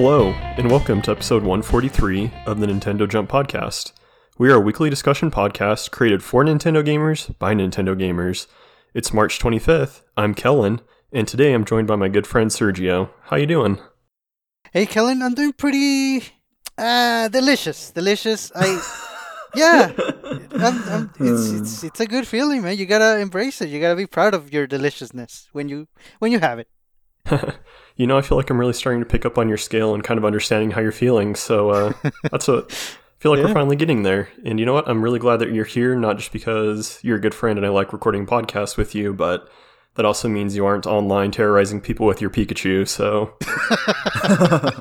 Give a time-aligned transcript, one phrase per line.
[0.00, 3.90] Hello, and welcome to episode 143 of the Nintendo Jump Podcast.
[4.38, 8.46] We are a weekly discussion podcast created for Nintendo gamers by Nintendo gamers.
[8.94, 10.02] It's March 25th.
[10.16, 10.82] I'm Kellen,
[11.12, 13.10] and today I'm joined by my good friend Sergio.
[13.22, 13.80] How you doing?
[14.72, 16.22] Hey, Kellen, I'm doing pretty
[16.78, 18.52] uh delicious, delicious.
[18.54, 18.80] I
[19.56, 19.92] yeah,
[20.52, 22.78] I'm, I'm, it's it's it's a good feeling, man.
[22.78, 23.68] You gotta embrace it.
[23.68, 25.88] You gotta be proud of your deliciousness when you
[26.20, 26.68] when you have it.
[27.96, 30.02] you know, I feel like I'm really starting to pick up on your scale and
[30.04, 31.34] kind of understanding how you're feeling.
[31.34, 31.92] So uh,
[32.30, 32.74] that's what I
[33.20, 33.46] feel like Yeah.
[33.48, 34.28] we're finally getting there.
[34.44, 34.88] And you know what?
[34.88, 37.70] I'm really glad that you're here, not just because you're a good friend and I
[37.70, 39.48] like recording podcasts with you, but
[39.94, 42.86] that also means you aren't online terrorizing people with your Pikachu.
[42.86, 43.36] So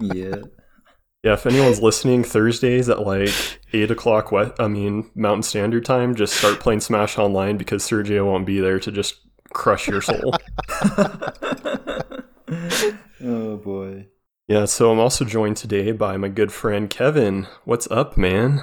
[0.00, 0.36] yeah.
[1.22, 3.30] yeah, if anyone's listening Thursdays at like
[3.72, 8.24] eight o'clock, what I mean Mountain Standard Time, just start playing Smash Online because Sergio
[8.24, 9.16] won't be there to just
[9.54, 10.34] crush your soul.
[13.26, 14.06] Oh boy.
[14.48, 14.66] yeah.
[14.66, 17.46] So I'm also joined today by my good friend Kevin.
[17.64, 18.62] What's up, man?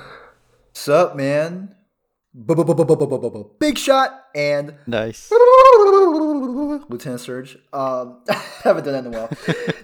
[0.74, 1.76] Sup, man?
[3.60, 5.30] Big shot and Nice.
[5.32, 7.58] Lieutenant Surge.
[7.74, 8.22] Um,
[8.64, 9.30] haven't done that in a while.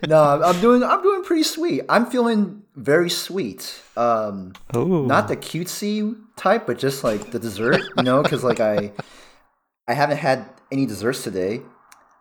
[0.08, 0.84] no, I'm doing.
[0.84, 1.82] I'm doing pretty sweet.
[1.90, 3.82] I'm feeling very sweet.
[3.98, 7.82] Um, Oh, not the cutesy type, but just like the dessert.
[7.98, 8.92] You know, because like I,
[9.88, 11.62] I haven't had any desserts today.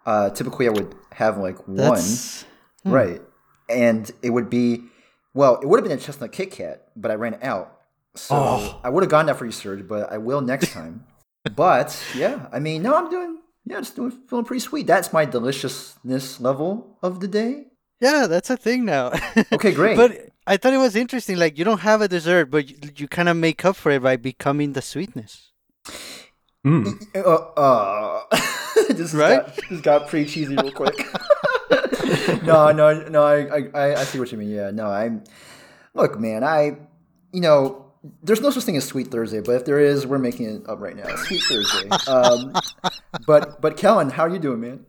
[0.04, 1.76] Uh, typically, I would have like one.
[1.76, 2.44] that's
[2.84, 3.20] Right.
[3.68, 4.84] And it would be,
[5.34, 7.72] well, it would have been a chestnut Kit Kat, but I ran out.
[8.14, 8.80] So Oh.
[8.84, 11.04] I would have gone that for you, Serge, but I will next time.
[11.56, 14.86] but yeah, I mean, no, I'm doing, yeah, just doing, feeling pretty sweet.
[14.86, 17.66] That's my deliciousness level of the day.
[18.00, 19.12] yeah, that's a thing now.
[19.52, 19.96] Okay, great.
[19.96, 21.36] But I thought it was interesting.
[21.38, 24.02] Like you don't have a dessert, but you, you kind of make up for it
[24.02, 25.50] by becoming the sweetness.
[26.66, 27.06] Mm.
[27.14, 27.20] Uh,
[27.56, 28.22] uh,
[28.94, 29.46] this Right?
[29.46, 30.96] got, this got pretty cheesy real quick.
[32.42, 33.22] no, no, no.
[33.22, 34.50] I, I- I, I see what you mean.
[34.50, 34.86] Yeah, no.
[34.88, 35.22] I'm.
[35.94, 36.44] Look, man.
[36.44, 36.76] I,
[37.32, 37.86] you know,
[38.22, 40.80] there's no such thing as Sweet Thursday, but if there is, we're making it up
[40.80, 41.14] right now.
[41.16, 41.88] Sweet Thursday.
[42.08, 42.52] Um,
[43.26, 44.84] but, but Kellen, how are you doing, man?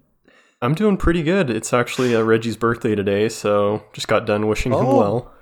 [0.61, 1.49] I'm doing pretty good.
[1.49, 4.97] It's actually uh, Reggie's birthday today, so just got done wishing him Oh.
[4.97, 5.33] well.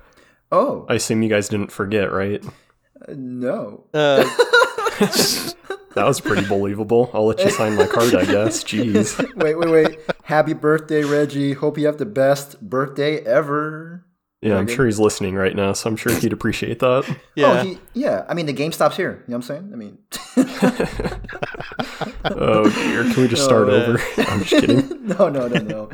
[0.52, 2.44] Oh I assume you guys didn't forget, right?
[3.08, 3.84] no.
[3.92, 4.24] Uh,
[4.98, 7.10] That was pretty believable.
[7.14, 8.62] I'll let you sign my card, I guess.
[8.62, 9.16] Jeez.
[9.42, 9.98] Wait, wait, wait.
[10.24, 11.54] Happy birthday, Reggie.
[11.54, 14.04] Hope you have the best birthday ever.
[14.42, 17.04] Yeah, I'm sure he's listening right now, so I'm sure he'd appreciate that.
[17.08, 17.46] Oh, yeah.
[17.60, 18.26] Oh, he, yeah.
[18.28, 19.24] I mean, the game stops here.
[19.26, 19.70] You know what I'm saying?
[19.72, 19.98] I mean.
[22.28, 24.02] Oh dear, can we just start Oh, over?
[24.18, 25.06] I'm just kidding.
[25.06, 25.88] no, no, no, no.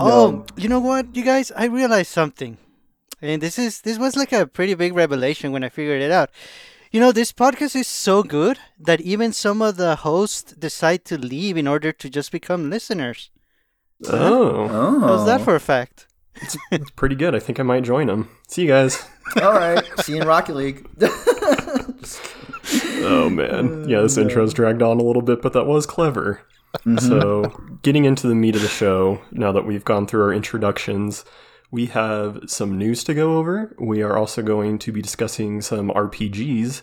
[0.00, 1.52] Oh, you know what, you guys?
[1.52, 2.56] I realized something,
[3.20, 6.30] and this is this was like a pretty big revelation when I figured it out.
[6.92, 11.18] You know, this podcast is so good that even some of the hosts decide to
[11.18, 13.30] leave in order to just become listeners.
[14.08, 15.00] Oh, Oh.
[15.00, 16.06] How's that for a fact?
[16.70, 17.34] it's pretty good.
[17.34, 18.28] I think I might join them.
[18.48, 19.04] See you guys.
[19.42, 19.82] All right.
[20.00, 20.86] See you in Rocket League.
[22.98, 26.40] Oh man, yeah, this intro's dragged on a little bit, but that was clever.
[26.78, 26.98] Mm-hmm.
[26.98, 27.42] So,
[27.82, 31.24] getting into the meat of the show, now that we've gone through our introductions,
[31.70, 33.74] we have some news to go over.
[33.78, 36.82] We are also going to be discussing some RPGs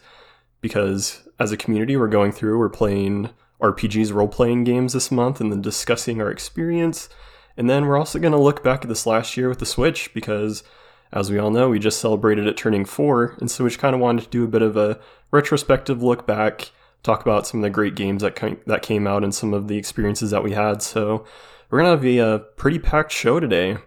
[0.61, 3.29] because, as a community, we're going through, we're playing
[3.61, 7.07] RPGs role playing games this month and then discussing our experience.
[7.55, 10.13] And then we're also going to look back at this last year with the Switch
[10.13, 10.63] because,
[11.11, 13.37] as we all know, we just celebrated it turning four.
[13.39, 14.99] And so we just kind of wanted to do a bit of a
[15.31, 16.71] retrospective look back,
[17.03, 18.35] talk about some of the great games that,
[18.65, 20.81] that came out and some of the experiences that we had.
[20.81, 21.25] So
[21.69, 23.77] we're going to have a, uh pretty packed show today.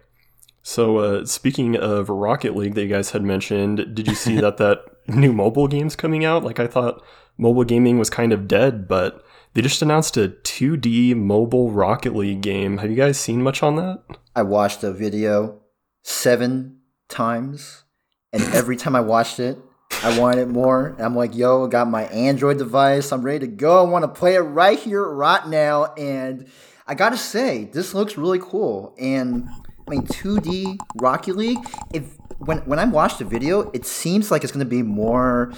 [0.67, 4.57] So, uh, speaking of Rocket League that you guys had mentioned, did you see that
[4.57, 6.43] that new mobile game's coming out?
[6.43, 7.01] Like, I thought
[7.37, 12.41] mobile gaming was kind of dead, but they just announced a 2D mobile Rocket League
[12.41, 12.79] game.
[12.79, 14.03] Have you guys seen much on that?
[14.35, 15.61] I watched a video
[16.03, 17.85] seven times,
[18.33, 19.57] and every time I watched it,
[20.03, 20.87] I wanted more.
[20.87, 23.13] And I'm like, yo, I got my Android device.
[23.13, 23.85] I'm ready to go.
[23.85, 25.93] I want to play it right here, right now.
[25.93, 26.49] And
[26.85, 28.93] I got to say, this looks really cool.
[28.99, 29.47] And
[29.87, 31.59] I mean, 2D Rocket League,
[31.93, 35.53] if when, when I watched the video, it seems like it's going to be more.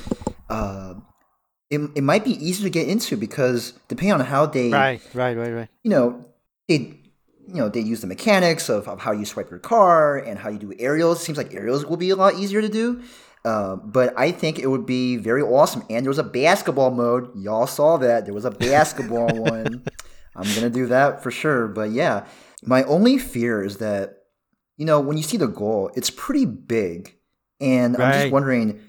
[0.49, 0.95] Uh,
[1.69, 5.37] it, it might be easier to get into because depending on how they Right, right,
[5.37, 5.69] right, right.
[5.83, 6.25] you know,
[6.67, 6.99] they
[7.47, 10.49] you know, they use the mechanics of, of how you swipe your car and how
[10.49, 11.19] you do aerials.
[11.19, 13.01] It seems like aerials will be a lot easier to do.
[13.43, 15.83] Uh, but I think it would be very awesome.
[15.89, 17.35] And there was a basketball mode.
[17.35, 18.25] Y'all saw that.
[18.25, 19.83] There was a basketball one.
[20.35, 21.67] I'm going to do that for sure.
[21.67, 22.27] But yeah,
[22.63, 24.18] my only fear is that,
[24.79, 27.15] you know, when you see the goal, it's pretty big.
[27.59, 28.81] And I'm just wondering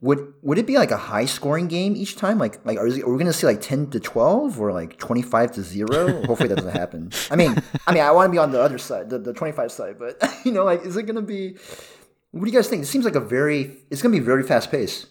[0.00, 2.38] would would it be like a high scoring game each time?
[2.38, 5.52] Like like are, are we gonna see like ten to twelve or like twenty five
[5.52, 6.24] to zero?
[6.26, 7.12] Hopefully that doesn't happen.
[7.30, 7.56] I mean
[7.86, 9.96] I mean I want to be on the other side, the, the twenty five side,
[9.98, 11.56] but you know like is it gonna be?
[12.32, 12.82] What do you guys think?
[12.82, 15.06] It seems like a very it's gonna be very fast paced.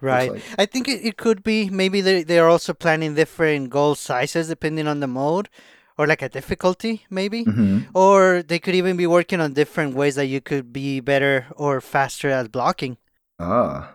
[0.00, 0.32] Right.
[0.32, 0.42] like.
[0.58, 4.86] I think it, it could be maybe they they're also planning different goal sizes depending
[4.86, 5.48] on the mode
[5.98, 7.44] or like a difficulty maybe.
[7.44, 7.96] Mm-hmm.
[7.96, 11.80] Or they could even be working on different ways that you could be better or
[11.80, 12.96] faster at blocking.
[13.38, 13.94] Ah.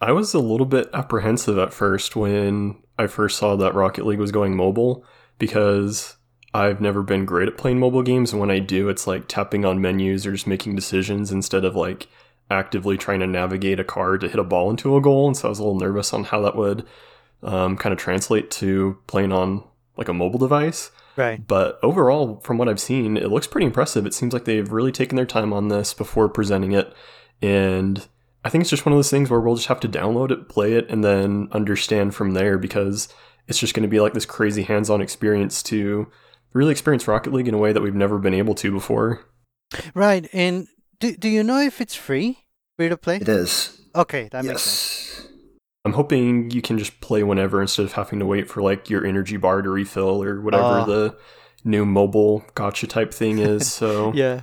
[0.00, 4.18] I was a little bit apprehensive at first when I first saw that Rocket League
[4.18, 5.04] was going mobile
[5.38, 6.16] because
[6.52, 8.32] I've never been great at playing mobile games.
[8.32, 11.74] And when I do, it's like tapping on menus or just making decisions instead of
[11.76, 12.08] like
[12.50, 15.26] actively trying to navigate a car to hit a ball into a goal.
[15.26, 16.86] And so I was a little nervous on how that would
[17.42, 19.64] um, kind of translate to playing on
[19.96, 20.90] like a mobile device.
[21.16, 21.46] Right.
[21.46, 24.06] But overall, from what I've seen, it looks pretty impressive.
[24.06, 26.92] It seems like they've really taken their time on this before presenting it.
[27.40, 28.06] And
[28.44, 30.48] I think it's just one of those things where we'll just have to download it,
[30.48, 33.08] play it, and then understand from there because
[33.48, 36.10] it's just going to be like this crazy hands on experience to
[36.52, 39.24] really experience Rocket League in a way that we've never been able to before.
[39.94, 40.28] Right.
[40.32, 40.68] And
[41.00, 42.44] do do you know if it's free?
[42.76, 43.16] Free to play?
[43.16, 43.80] It is.
[43.94, 45.05] Okay, that makes sense.
[45.86, 45.94] Yes.
[45.94, 49.04] I'm hoping you can just play whenever instead of having to wait for like your
[49.06, 50.84] energy bar to refill or whatever Ah.
[50.84, 51.16] the
[51.64, 53.70] new mobile gacha type thing is.
[53.80, 54.42] So, yeah.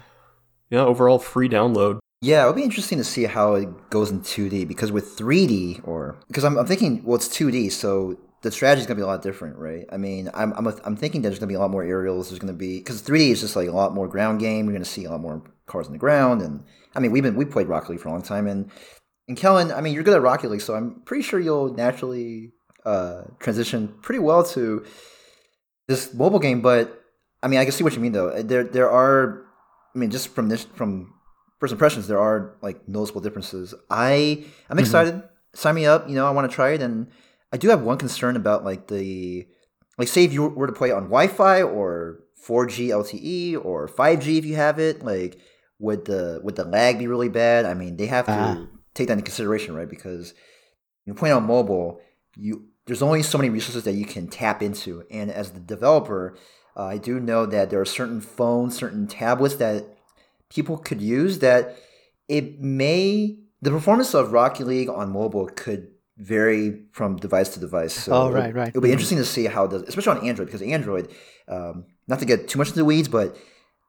[0.69, 0.85] Yeah.
[0.85, 1.99] overall free download.
[2.21, 6.15] Yeah, it'll be interesting to see how it goes in 2D because with 3D or
[6.27, 9.21] because I'm, I'm thinking well it's 2D so the strategy is gonna be a lot
[9.21, 9.85] different, right?
[9.91, 12.29] I mean, I'm I'm, a, I'm thinking that there's gonna be a lot more aerials.
[12.29, 14.65] There's gonna be because 3D is just like a lot more ground game.
[14.65, 16.63] You're gonna see a lot more cars on the ground, and
[16.95, 18.69] I mean we've been we played Rocket League for a long time, and
[19.27, 22.51] and Kellen, I mean you're good at Rocket League, so I'm pretty sure you'll naturally
[22.85, 24.85] uh, transition pretty well to
[25.87, 26.61] this mobile game.
[26.61, 27.01] But
[27.41, 28.41] I mean, I can see what you mean though.
[28.41, 29.45] There there are,
[29.95, 31.13] I mean, just from this from
[31.59, 33.73] first impressions, there are like noticeable differences.
[33.89, 35.23] I I'm excited.
[35.55, 36.09] Sign me up.
[36.09, 37.07] You know, I want to try it, and
[37.51, 39.47] I do have one concern about like the
[39.97, 44.45] like say if you were to play on Wi-Fi or 4G LTE or 5G if
[44.45, 45.37] you have it, like
[45.79, 47.65] would the would the lag be really bad?
[47.65, 48.67] I mean, they have to Ah.
[48.93, 49.89] Take that into consideration, right?
[49.89, 50.33] Because
[51.05, 52.01] you're playing on mobile,
[52.35, 56.37] you there's only so many resources that you can tap into, and as the developer,
[56.75, 59.85] uh, I do know that there are certain phones, certain tablets that
[60.49, 61.77] people could use that
[62.27, 67.93] it may the performance of Rocket League on mobile could vary from device to device.
[67.93, 68.67] So Oh, right, right.
[68.67, 71.11] It'll be interesting to see how it does, especially on Android, because Android,
[71.47, 73.37] um, not to get too much into the weeds, but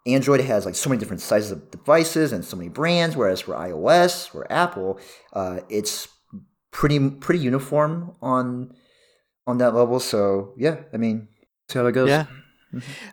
[0.07, 3.55] Android has like so many different sizes of devices and so many brands, whereas for
[3.55, 5.01] iOS or Apple,
[5.33, 6.09] uh, it's
[6.71, 8.75] pretty pretty uniform on
[9.47, 10.01] on that level.
[10.01, 11.29] So yeah, I mean,
[11.69, 12.09] see how that goes.
[12.09, 12.27] Yeah.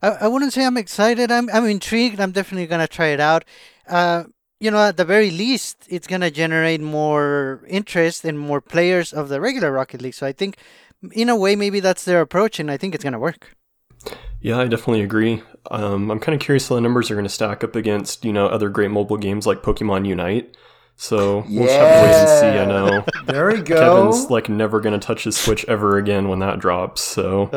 [0.01, 1.31] I, I wouldn't say I'm excited.
[1.31, 2.19] I'm I'm intrigued.
[2.19, 3.45] I'm definitely gonna try it out.
[3.87, 4.25] Uh,
[4.59, 9.29] you know, at the very least, it's gonna generate more interest and more players of
[9.29, 10.13] the regular Rocket League.
[10.13, 10.57] So I think,
[11.11, 13.55] in a way, maybe that's their approach, and I think it's gonna work.
[14.41, 15.43] Yeah, I definitely agree.
[15.69, 18.33] Um, I'm kind of curious how the numbers are going to stack up against, you
[18.33, 20.55] know, other great mobile games like Pokemon Unite.
[20.95, 22.59] So we'll just have to wait and see.
[22.59, 24.07] I know There we go.
[24.07, 27.01] Kevin's like never going to touch his Switch ever again when that drops.
[27.01, 27.49] So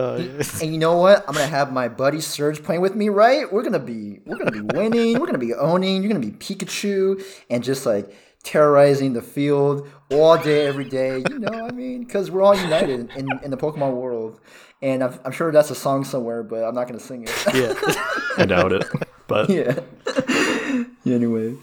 [0.63, 1.25] And you know what?
[1.29, 3.53] I'm gonna have my buddy Serge playing with me, right?
[3.53, 7.23] We're gonna be we're gonna be winning, we're gonna be owning, you're gonna be Pikachu
[7.51, 11.25] and just like terrorizing the field all day, every day.
[11.29, 14.41] You know, I mean, because we're all united in, in the Pokemon world.
[14.83, 17.55] And I'm, I'm sure that's a song somewhere, but I'm not gonna sing it.
[17.55, 17.73] yeah.
[18.37, 18.85] I doubt it.
[19.27, 19.81] But yeah.
[21.07, 21.57] anyway.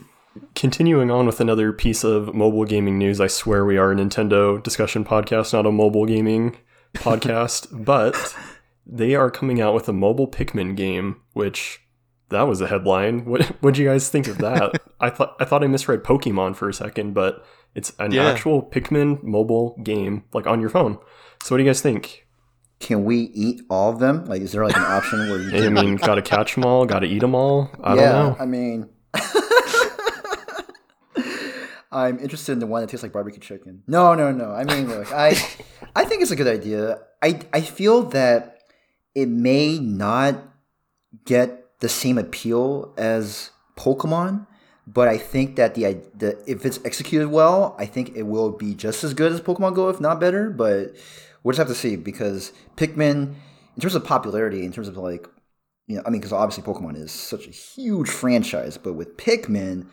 [0.55, 4.61] continuing on with another piece of mobile gaming news, I swear we are a Nintendo
[4.61, 6.57] discussion podcast, not a mobile gaming
[6.95, 7.67] podcast.
[7.85, 8.35] but
[8.87, 11.80] they are coming out with a mobile Pikmin game, which
[12.31, 13.25] that was a headline.
[13.25, 14.81] What what'd you guys think of that?
[14.99, 17.45] I thought I thought I misread Pokemon for a second, but
[17.75, 18.25] it's an Yeah.
[18.25, 20.97] actual Pikmin mobile game, like on your phone.
[21.43, 22.27] So what do you guys think?
[22.79, 24.25] Can we eat all of them?
[24.25, 25.73] Like, is there like an option where you I can?
[25.73, 27.69] mean, gotta catch them all, gotta eat them all.
[27.83, 28.37] I yeah, don't know.
[28.39, 28.89] I mean,
[31.91, 33.83] I'm interested in the one that tastes like barbecue chicken.
[33.85, 34.51] No, no, no.
[34.51, 35.29] I mean, look, I,
[35.95, 36.99] I think it's a good idea.
[37.21, 38.59] I, I feel that
[39.13, 40.35] it may not
[41.25, 44.47] get the same appeal as Pokemon,
[44.87, 48.73] but I think that the, the if it's executed well, I think it will be
[48.73, 50.49] just as good as Pokemon Go, if not better.
[50.49, 50.95] But
[51.43, 53.35] we'll just have to see because Pikmin,
[53.75, 55.27] in terms of popularity, in terms of like
[55.87, 59.87] you know, I mean, because obviously Pokemon is such a huge franchise, but with Pikmin,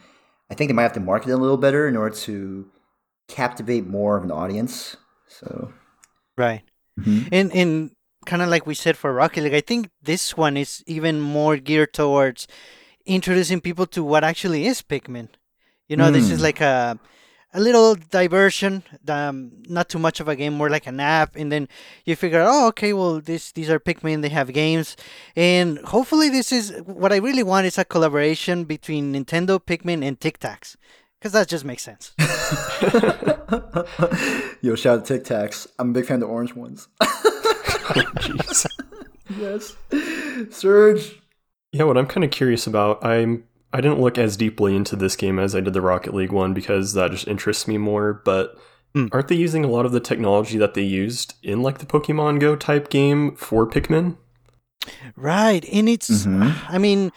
[0.51, 2.71] I think they might have to market it a little better in order to
[3.27, 4.97] captivate more of an audience.
[5.27, 5.73] So,
[6.37, 6.63] Right.
[6.99, 7.29] Mhm.
[7.33, 7.91] And and
[8.31, 11.57] kind of like we said for Rocket League, I think this one is even more
[11.57, 12.47] geared towards
[13.07, 15.29] introducing people to what actually is Pikmin.
[15.89, 16.49] You know, this is Mm.
[16.49, 16.99] like a
[17.55, 21.51] a little diversion, um, not too much of a game, more like an app, and
[21.51, 21.67] then
[22.05, 24.97] you figure, out, oh, okay, well, this these are Pikmin, they have games,
[25.35, 30.21] and hopefully this is what I really want is a collaboration between Nintendo, Pikmin, and
[30.21, 30.77] Tic Tacs,
[31.17, 32.13] because that just makes sense.
[34.61, 35.67] Yo, shout out to Tic Tacs.
[35.79, 36.89] I'm a big fan of the orange ones.
[37.95, 38.67] Jeez.
[39.39, 39.77] yes,
[40.57, 41.21] Surge.
[41.73, 45.17] Yeah, what I'm kind of curious about, I'm I didn't look as deeply into this
[45.17, 48.15] game as I did the Rocket League one because that just interests me more.
[48.25, 48.57] But
[48.95, 49.11] Mm.
[49.13, 52.41] aren't they using a lot of the technology that they used in like the Pokemon
[52.41, 54.17] Go type game for Pikmin?
[55.15, 56.57] Right, and it's, Mhm.
[56.71, 57.13] I mean,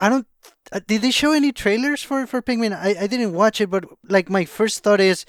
[0.00, 0.26] I don't.
[0.74, 2.74] Uh, did they show any trailers for for Pikmin?
[2.76, 5.24] I I didn't watch it, but like my first thought is,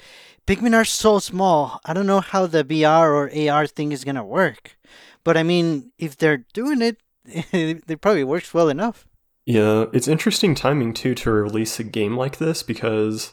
[0.46, 1.80] Pikmin are so small.
[1.84, 4.76] I don't know how the VR or AR thing is gonna work.
[5.24, 9.06] But I mean, if they're doing it, it probably works well enough.
[9.44, 13.32] Yeah, it's interesting timing too to release a game like this because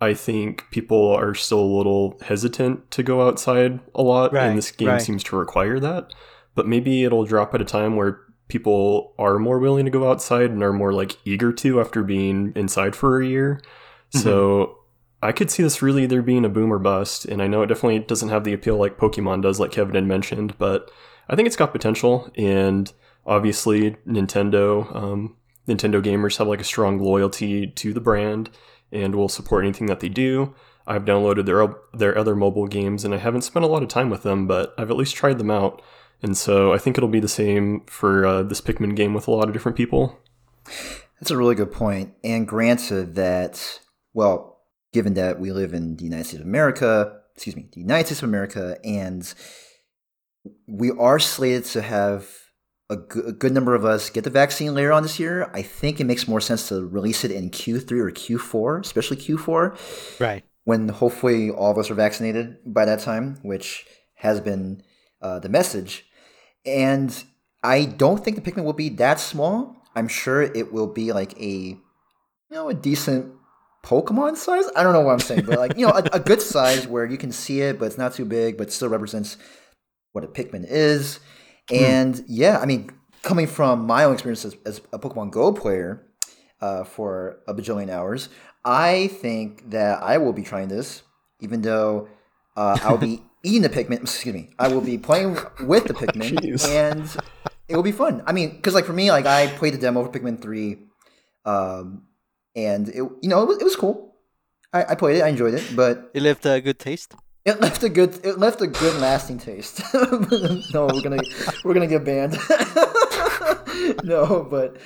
[0.00, 4.56] I think people are still a little hesitant to go outside a lot, Right, and
[4.56, 5.02] this game right.
[5.02, 6.12] seems to require that.
[6.54, 10.50] But maybe it'll drop at a time where people are more willing to go outside
[10.50, 13.62] and are more like eager to after being inside for a year.
[14.10, 14.78] So
[15.22, 17.68] I could see this really either being a boom or bust, and I know it
[17.68, 20.90] definitely doesn't have the appeal like Pokemon does, like Kevin had mentioned, but
[21.28, 22.92] I think it's got potential, and
[23.24, 25.36] obviously Nintendo, um,
[25.68, 28.50] Nintendo gamers have like a strong loyalty to the brand
[28.90, 30.54] and will support anything that they do.
[30.86, 34.10] I've downloaded their their other mobile games, and I haven't spent a lot of time
[34.10, 35.82] with them, but I've at least tried them out,
[36.22, 39.30] and so I think it'll be the same for uh, this Pikmin game with a
[39.30, 40.18] lot of different people.
[41.20, 42.14] That's a really good point.
[42.24, 43.80] And granted that,
[44.14, 44.58] well,
[44.92, 48.22] given that we live in the United States of America, excuse me, the United States
[48.22, 49.32] of America, and
[50.66, 52.28] we are slated to have
[52.88, 56.00] a good, good number of us get the vaccine later on this year, I think
[56.00, 60.42] it makes more sense to release it in Q3 or Q4, especially Q4, Right.
[60.64, 64.82] when hopefully all of us are vaccinated by that time, which has been
[65.22, 66.06] uh, the message.
[66.64, 67.24] And
[67.62, 69.76] I don't think the Pikmin will be that small.
[69.94, 71.80] I'm sure it will be like a, you
[72.50, 73.32] know, a decent
[73.84, 74.64] Pokemon size.
[74.76, 77.06] I don't know what I'm saying, but like you know, a, a good size where
[77.06, 79.36] you can see it, but it's not too big, but still represents
[80.12, 81.20] what a Pikmin is.
[81.72, 82.90] And yeah, I mean,
[83.22, 86.06] coming from my own experience as, as a Pokemon Go player
[86.60, 88.28] uh, for a bajillion hours,
[88.64, 91.02] I think that I will be trying this,
[91.40, 92.08] even though
[92.56, 94.00] uh, I'll be eating the Pikmin.
[94.02, 97.04] Excuse me, I will be playing with the Pikmin, and
[97.68, 98.22] it will be fun.
[98.26, 100.78] I mean, because like for me, like I played the demo for Pikmin three,
[101.44, 102.02] um,
[102.56, 104.14] and it you know it was, it was cool.
[104.72, 107.14] I, I played it, I enjoyed it, but It left a good taste.
[107.44, 109.82] it left a good it left a good lasting taste.
[110.72, 111.22] no, we're gonna
[111.64, 112.36] we're gonna get banned.
[114.04, 114.76] no, but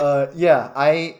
[0.00, 1.16] uh, yeah, I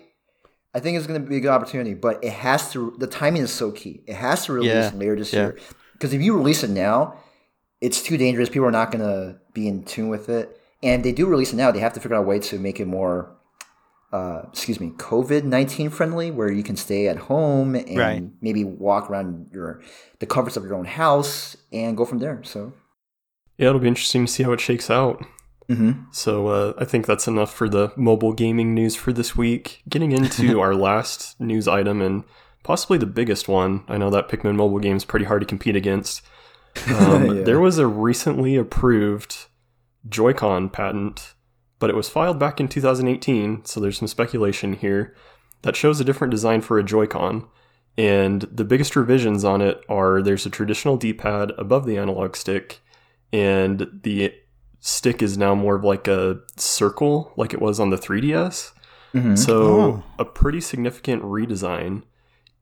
[0.75, 2.95] I think it's gonna be a good opportunity, but it has to.
[2.99, 4.03] The timing is so key.
[4.07, 5.41] It has to release Yeah, later this yeah.
[5.41, 5.59] year
[5.99, 7.15] because if you release it now,
[7.81, 8.49] it's too dangerous.
[8.49, 11.71] People are not gonna be in tune with it, and they do release it now.
[11.71, 13.35] They have to figure out a way to make it more.
[14.11, 18.23] Uh, excuse me, COVID nineteen friendly, where you can stay at home and Right.
[18.41, 19.83] maybe walk around your
[20.21, 22.41] the comforts of your own house and go from there.
[22.43, 22.73] So,
[23.59, 25.23] Yeah, it'll be interesting to see how it shakes out.
[25.69, 26.05] mm-hmm.
[26.13, 29.83] So uh, I think that's enough for the mobile gaming news for this week.
[29.91, 32.25] Getting into our last news item and
[32.63, 33.85] possibly the biggest one.
[33.89, 36.23] I know that Pikmin mobile game is pretty hard to compete against.
[36.89, 37.43] Um, Yeah.
[37.43, 39.47] There was a recently approved
[40.09, 41.35] Joy-Con patent,
[41.79, 43.65] but it was filed back in 2018.
[43.65, 45.15] So there's some speculation here
[45.63, 47.47] that shows a different design for a Joy-Con.
[47.97, 52.79] And the biggest revisions on it are there's a traditional D-pad above the analog stick,
[53.33, 54.33] and the
[54.79, 58.73] stick is now more of like a circle, like it was on the 3DS.
[59.15, 59.35] Mm-hmm.
[59.35, 60.03] So Oh.
[60.19, 62.03] a pretty significant redesign.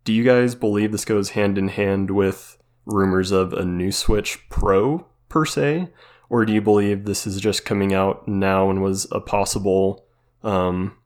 [0.07, 4.49] Do you guys believe this goes hand in hand with rumors of a new Switch
[4.49, 5.89] Pro per se,
[6.31, 10.07] or do you believe this is just coming out now and was a possible
[10.45, 10.97] um,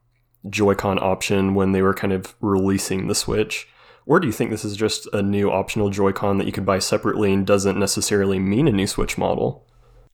[0.47, 3.67] Joy-Con option when they were kind of releasing the Switch?
[4.05, 6.77] Or do you think this is just a new optional Joy-Con that you could buy
[6.77, 9.65] separately and doesn't necessarily mean a new Switch model?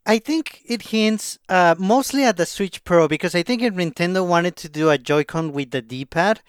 [0.06, 4.25] I think it hints uh, mostly at the Switch Pro because I think if Nintendo
[4.25, 6.39] wanted to do a Joy-Con with the D-pad,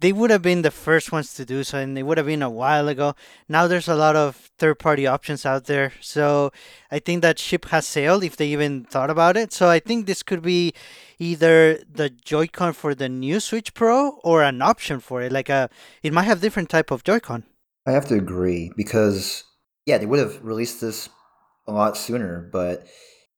[0.00, 2.42] they would have been the first ones to do so, and they would have been
[2.42, 3.14] a while ago.
[3.48, 6.52] Now there's a lot of third-party options out there, so
[6.90, 9.52] I think that ship has sailed if they even thought about it.
[9.52, 10.74] So I think this could be
[11.18, 15.32] either the Joy-Con for the new Switch Pro or an option for it.
[15.32, 15.70] Like a,
[16.02, 17.44] it might have different type of Joy-Con.
[17.86, 19.44] I have to agree because
[19.86, 21.08] yeah, they would have released this
[21.66, 22.50] a lot sooner.
[22.52, 22.86] But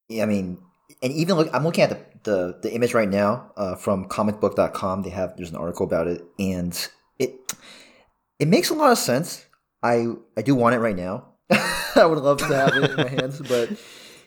[0.08, 0.58] yeah, I mean,
[1.02, 5.02] and even look, I'm looking at the the, the image right now uh, from comicbook.com.
[5.02, 6.88] They have there's an article about it, and
[7.18, 7.38] it
[8.38, 9.46] It makes a lot of sense.
[9.82, 11.34] I I do want it right now.
[11.50, 13.70] I would love to have it in my hands, but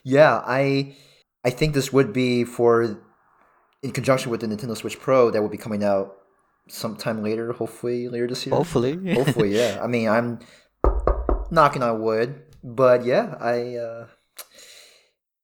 [0.04, 0.96] yeah, I
[1.44, 2.98] I think this would be for
[3.84, 6.18] in conjunction with the Nintendo Switch Pro that will be coming out
[6.68, 8.56] sometime later, hopefully later this year.
[8.56, 9.13] Hopefully.
[9.13, 9.80] hopefully, yeah.
[9.82, 10.40] I mean, I'm
[11.50, 14.08] knocking on wood, but yeah, I uh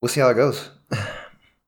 [0.01, 0.69] we'll see how it goes.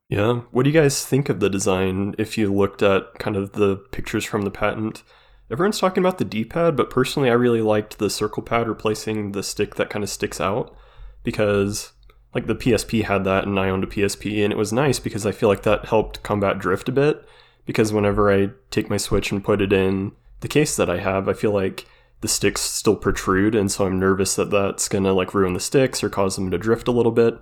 [0.09, 0.41] Yeah.
[0.51, 3.77] What do you guys think of the design if you looked at kind of the
[3.91, 5.03] pictures from the patent?
[5.51, 9.31] Everyone's talking about the D pad, but personally, I really liked the circle pad replacing
[9.31, 10.75] the stick that kind of sticks out
[11.23, 11.93] because,
[12.33, 15.25] like, the PSP had that and I owned a PSP, and it was nice because
[15.27, 17.23] I feel like that helped combat drift a bit.
[17.65, 21.29] Because whenever I take my Switch and put it in the case that I have,
[21.29, 21.85] I feel like
[22.21, 26.03] the sticks still protrude, and so I'm nervous that that's gonna like ruin the sticks
[26.03, 27.39] or cause them to drift a little bit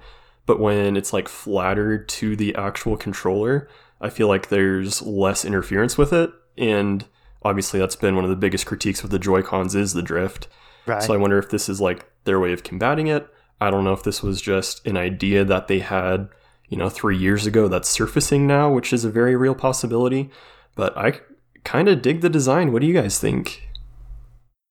[0.48, 3.70] but when it's like flattered to the actual controller,
[4.02, 6.32] I feel like there's less interference with it.
[6.58, 7.06] And
[7.44, 10.48] obviously, that's been one of the biggest critiques with the Joy Cons is the drift.
[10.88, 11.04] Right.
[11.04, 13.28] So I wonder if this is like their way of combating it.
[13.60, 16.30] I don't know if this was just an idea that they had,
[16.70, 20.30] you know, three years ago that's surfacing now, which is a very real possibility.
[20.76, 21.20] But I
[21.66, 22.72] kind of dig the design.
[22.72, 23.68] What do you guys think?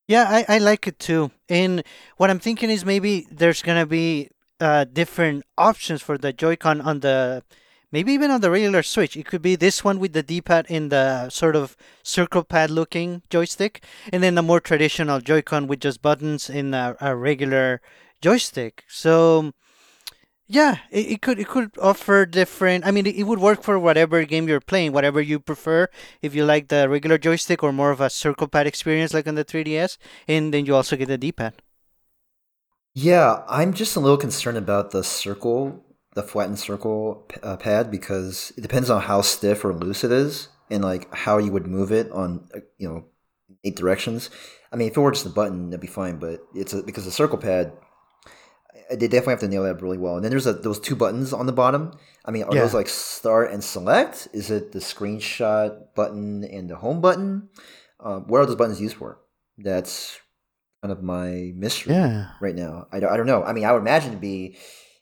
[0.09, 1.33] Yeah, I, I like it too.
[1.51, 1.83] And
[2.17, 4.31] what I'm thinking is maybe there's gonna be
[4.61, 7.43] uh, different options for the Joy-Con on the
[7.93, 9.17] maybe even on the regular Switch.
[9.17, 13.23] It could be this one with the D-pad in the sort of circle pad looking
[13.31, 17.81] joystick, and then the more traditional Joy-Con with just buttons in a, a regular
[18.21, 18.85] joystick.
[18.89, 19.53] So
[20.49, 22.87] yeah, it, it could it could offer different.
[22.87, 25.89] I mean, it, it would work for whatever game you're playing, whatever you prefer.
[26.23, 29.35] If you like the regular joystick or more of a circle pad experience like on
[29.35, 29.99] the 3DS,
[30.29, 31.55] and then you also get the D-pad.
[32.99, 38.55] Yeah, I'm just a little concerned about the circle, the flattened circle uh, pad, because
[38.57, 41.93] it depends on how stiff or loose it is, and like how you would move
[41.93, 43.05] it on, uh, you know,
[43.65, 44.31] eight directions.
[44.73, 46.17] I mean, if it were just a button, that'd be fine.
[46.17, 47.75] But it's a, because the circle pad,
[48.89, 50.15] they definitely have to nail that really well.
[50.17, 51.99] And then there's a, those two buttons on the bottom.
[52.25, 52.63] I mean, are Yeah.
[52.63, 54.27] those like start and select?
[54.33, 57.51] Is it the screenshot button and the home button?
[58.01, 59.19] Uh, what are those buttons used for?
[59.59, 60.19] That's
[60.87, 62.31] kind of my mystery Yeah.
[62.41, 62.87] right now.
[62.93, 63.43] I don't, I don't know.
[63.43, 64.57] I mean, I would imagine to be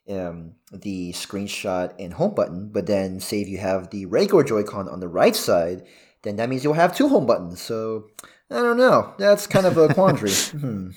[0.09, 4.89] um, the screenshot and home button, but then say if you have the regular Joy-Con
[4.89, 5.83] on the right side,
[6.23, 7.61] then that means you'll have two home buttons.
[7.61, 8.07] So
[8.51, 9.15] I don't know.
[9.19, 10.31] That's kind of a quandary.
[10.51, 10.91] hmm.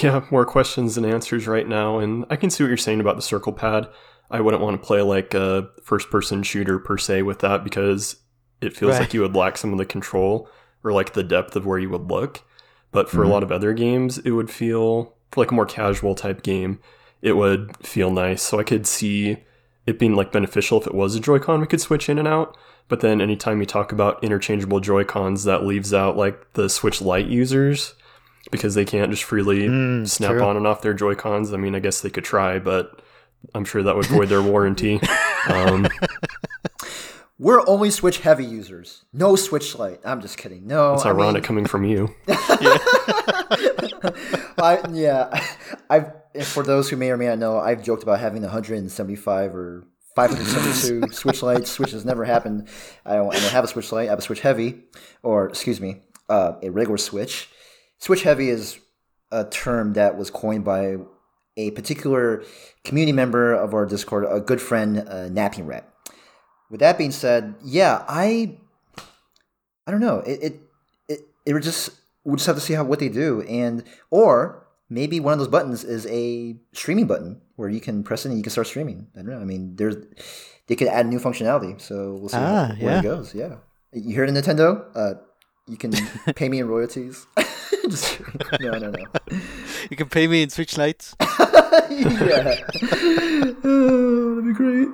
[0.00, 3.16] Yeah, more questions than answers right now, and I can see what you're saying about
[3.16, 3.88] the circle pad.
[4.30, 8.16] I wouldn't want to play like a first person shooter per se with that because
[8.60, 9.00] it feels Right.
[9.00, 10.48] like you would lack some of the control
[10.84, 12.42] or like the depth of where you would look.
[12.92, 13.26] But for Mhm.
[13.26, 16.78] a lot of other games, it would feel for like a more casual type game,
[17.20, 18.42] it would feel nice.
[18.42, 19.38] So I could see
[19.86, 22.56] it being like beneficial if it was a Joy-Con we could switch in and out.
[22.88, 27.26] But then anytime you talk about interchangeable Joy-Cons, that leaves out like the Switch Lite
[27.26, 27.94] users
[28.50, 30.42] because they can't just freely Mm, snap true.
[30.42, 31.52] on and off their Joy Cons.
[31.52, 33.02] I mean, I guess they could try, but
[33.54, 35.00] I'm sure that would void their warranty.
[35.48, 35.86] Um,
[37.38, 39.04] We're only Switch heavy users.
[39.12, 40.00] No Switch Lite.
[40.04, 40.66] I'm just kidding.
[40.66, 40.94] No.
[40.94, 42.14] it's I mean- ironic coming from you.
[44.60, 45.44] I, yeah,
[45.88, 46.12] I've
[46.44, 51.12] for those who may or may not know, I've joked about having 175 or 572
[51.12, 51.70] Switch Lites.
[51.70, 52.68] Switch has never happened.
[53.06, 54.08] I don't, I don't have a Switch Lite.
[54.08, 54.82] I have a Switch Heavy,
[55.22, 57.48] or excuse me, uh, a regular Switch.
[57.98, 58.78] Switch Heavy is
[59.30, 60.96] a term that was coined by
[61.56, 62.44] a particular
[62.84, 65.88] community member of our Discord, a good friend, uh, Napping Rat.
[66.70, 68.56] With that being said, yeah, I,
[69.86, 70.18] I don't know.
[70.20, 70.60] It, it,
[71.08, 71.90] it, it would just
[72.24, 75.48] we'll just have to see how what they do, and or maybe one of those
[75.48, 79.06] buttons is a streaming button where you can press it and you can start streaming.
[79.14, 79.40] I don't know.
[79.40, 79.96] I mean, there's
[80.66, 82.98] they could add new functionality, so we'll see Ah, how, where yeah.
[83.00, 83.34] it goes.
[83.34, 83.56] Yeah,
[83.92, 84.84] you heard it, in Nintendo.
[84.94, 85.14] Uh,
[85.66, 85.92] you can
[86.34, 87.26] pay me in royalties.
[87.88, 88.20] just
[88.60, 89.04] no, no, no.
[89.90, 91.14] You can pay me in Switch Lites.
[91.20, 91.26] yeah,
[93.64, 94.88] oh, that'd be great.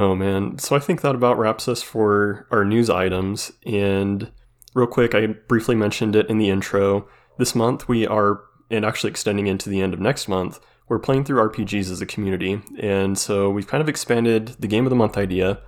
[0.00, 0.58] Oh man.
[0.58, 3.52] So I think that about wraps us for our news items.
[3.66, 4.32] And
[4.72, 7.06] real quick, I briefly mentioned it in the intro.
[7.36, 10.58] This month we are, and actually extending into the end of next month,
[10.88, 12.62] we're playing through RPGs as a community.
[12.78, 15.60] And so we've kind of expanded the game of the month idea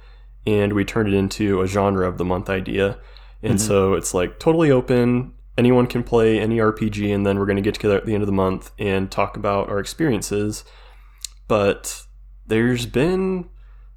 [0.47, 2.99] and we turned it into a genre of the month idea.
[3.43, 3.69] And mm-hmm.
[3.69, 5.35] so it's like totally open.
[5.59, 8.23] Anyone can play any RPG, and then we're going to get together at the end
[8.23, 10.65] of the month and talk about our experiences.
[11.47, 12.07] But
[12.47, 13.51] there's been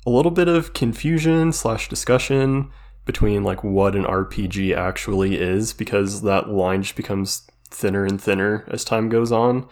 [0.05, 2.69] a little bit of confusion slash discussion
[3.05, 8.65] between like what an RPG actually is because that line just becomes thinner and thinner
[8.67, 9.67] as time goes on.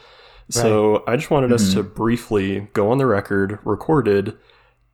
[0.49, 1.93] So I just wanted us to mm-hmm.
[1.93, 4.37] briefly go on the record, recorded,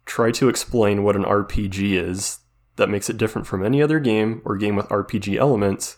[0.05, 2.39] try to explain what an RPG is
[2.77, 5.97] that makes it different from any other game or game with RPG elements,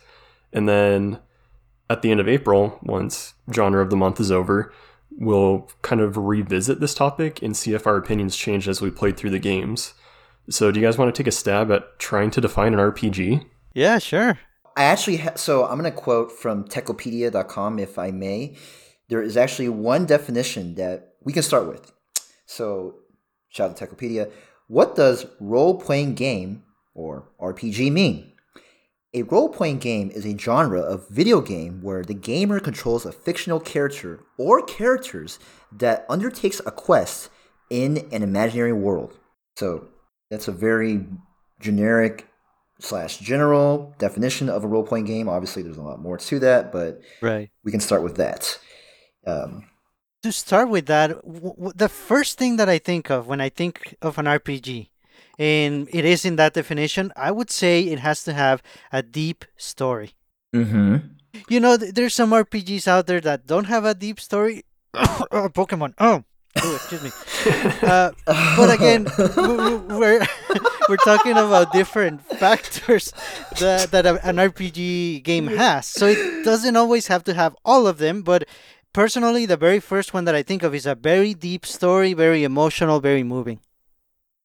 [0.51, 1.19] And then
[1.89, 4.73] at the end of April, once genre of the month is over,
[5.17, 9.17] we'll kind of revisit this topic and see if our opinions change as we played
[9.17, 9.93] through the games.
[10.49, 13.45] So, do you guys want to take a stab at trying to define an RPG?
[13.73, 14.39] Yeah, sure.
[14.75, 18.55] I actually ha- so I'm going to quote from Techopedia.com if I may.
[19.09, 21.91] There is actually one definition that we can start with.
[22.45, 22.95] So,
[23.49, 24.31] shout out to Techopedia.
[24.67, 28.30] What does role playing game or RPG mean?
[29.13, 33.11] A role playing game is a genre of video game where the gamer controls a
[33.11, 35.37] fictional character or characters
[35.71, 37.29] that undertakes a quest
[37.69, 39.17] in an imaginary world.
[39.57, 39.87] So,
[40.29, 41.05] that's a very
[41.59, 42.27] generic
[42.79, 45.27] slash general definition of a role playing game.
[45.27, 47.49] Obviously, there's a lot more to that, but right.
[47.63, 48.57] we can start with that.
[49.27, 49.65] Um,
[50.23, 53.49] to start with that, w- w- the first thing that I think of when I
[53.49, 54.89] think of an RPG,
[55.41, 59.43] and it is in that definition, I would say it has to have a deep
[59.57, 60.11] story.
[60.53, 60.97] mm-hmm.
[61.49, 64.65] You know, th- there's some RPGs out there that don't have a deep story.
[64.93, 65.95] oh, Pokemon.
[65.97, 66.23] Oh,
[66.61, 67.11] oh excuse me.
[67.81, 68.11] Uh,
[68.55, 70.21] but again, we're
[70.89, 73.11] we're talking about different factors
[73.57, 75.87] that that an RPG game has.
[75.87, 78.47] So it doesn't always have to have all of them, but
[78.93, 82.43] personally, the very first one that I think of is a very deep story, very
[82.43, 83.59] emotional, very moving.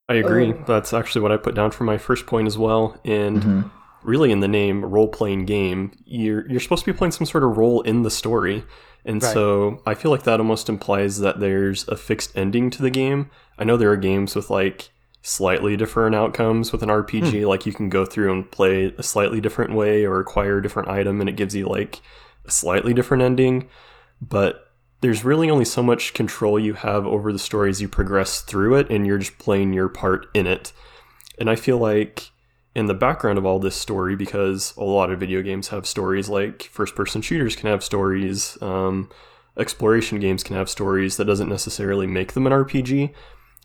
[0.08, 0.52] I agree.
[0.52, 0.64] Oh.
[0.66, 2.96] That's actually what I put down for my first point as well.
[3.04, 3.70] And Mhm.
[4.02, 7.42] really, in the name role playing game, you're you're supposed to be playing some sort
[7.44, 8.64] of role in the story.
[9.04, 9.32] And Right.
[9.32, 13.30] so I feel like that almost implies that there's a fixed ending to the game.
[13.58, 14.90] I know there are games with like
[15.22, 19.40] slightly different outcomes with an RPG, like you can go through and play a slightly
[19.40, 22.00] different way or acquire a different item and it gives you like
[22.44, 23.66] a slightly different ending.
[24.20, 24.65] But
[25.00, 28.76] there's really only so much control you have over the story as you progress through
[28.76, 30.72] it and you're just playing your part in it.
[31.38, 32.30] And I feel like
[32.74, 36.28] in the background of all this story, because a lot of video games have stories,
[36.28, 39.10] like first person shooters can have stories, um,
[39.58, 43.12] exploration games can have stories, that doesn't necessarily make them an RPG.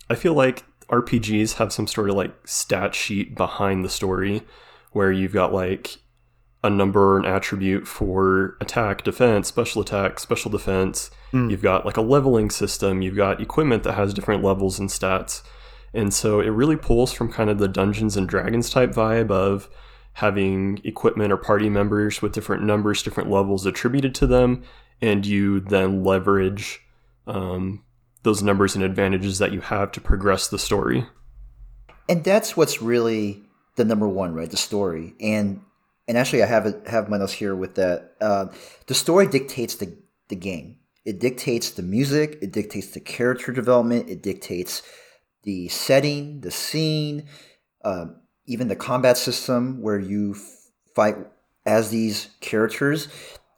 [0.09, 4.43] I feel like RPGs have some sort of like stat sheet behind the story
[4.91, 5.97] where you've got like
[6.63, 11.09] a number or an attribute for attack, defense, special attack, special defense.
[11.33, 15.43] You've got like a leveling system, you've got equipment that has different levels and stats.
[15.93, 19.69] And so it really pulls from kind of the Dungeons and Dragons type vibe of
[20.13, 24.63] having equipment or party members with different numbers, different levels attributed to them,
[25.01, 26.81] and you then leverage
[27.27, 27.83] um,
[28.23, 31.05] those numbers and advantages that you have to progress the story.
[32.09, 33.41] and that's what's really
[33.75, 34.49] the number one, right?
[34.51, 35.61] The story, and
[36.07, 38.15] and actually, I have it have my notes here with that.
[38.19, 38.47] Uh,
[38.87, 39.95] the story dictates the
[40.27, 40.77] the game.
[41.05, 42.37] It dictates the music.
[42.41, 44.09] It dictates the character development.
[44.09, 44.81] It dictates
[45.43, 47.27] the setting, the scene,
[47.83, 50.35] um, even the combat system where you
[50.95, 51.17] fight
[51.65, 53.07] as these characters.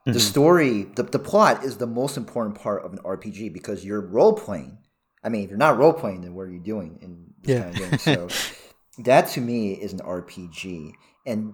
[0.06, 4.02] The story, the, the plot is the most important part of an RPG because you're
[4.02, 4.78] role playing.
[5.24, 7.60] I mean, if you're not role playing, then what are you doing in this Yeah.
[7.60, 7.98] kind of game?
[7.98, 8.28] So
[9.00, 10.94] that to me is an RPG.
[11.26, 11.54] And